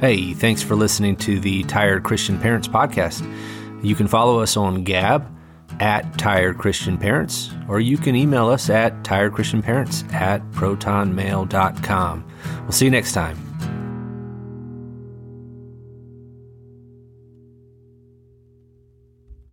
Hey, 0.00 0.32
thanks 0.34 0.62
for 0.62 0.76
listening 0.76 1.16
to 1.16 1.40
the 1.40 1.62
Tired 1.64 2.04
Christian 2.04 2.38
Parents 2.38 2.68
podcast. 2.68 3.22
You 3.82 3.94
can 3.94 4.08
follow 4.08 4.40
us 4.40 4.56
on 4.56 4.84
Gab 4.84 5.26
at 5.80 6.18
Tired 6.18 6.58
Christian 6.58 6.98
Parents, 6.98 7.50
or 7.68 7.80
you 7.80 7.96
can 7.96 8.14
email 8.14 8.48
us 8.48 8.68
at 8.70 9.02
tiredchristianparents 9.02 10.12
at 10.12 10.42
protonmail.com. 10.52 12.24
We'll 12.62 12.72
see 12.72 12.84
you 12.84 12.90
next 12.90 13.12
time. 13.12 13.49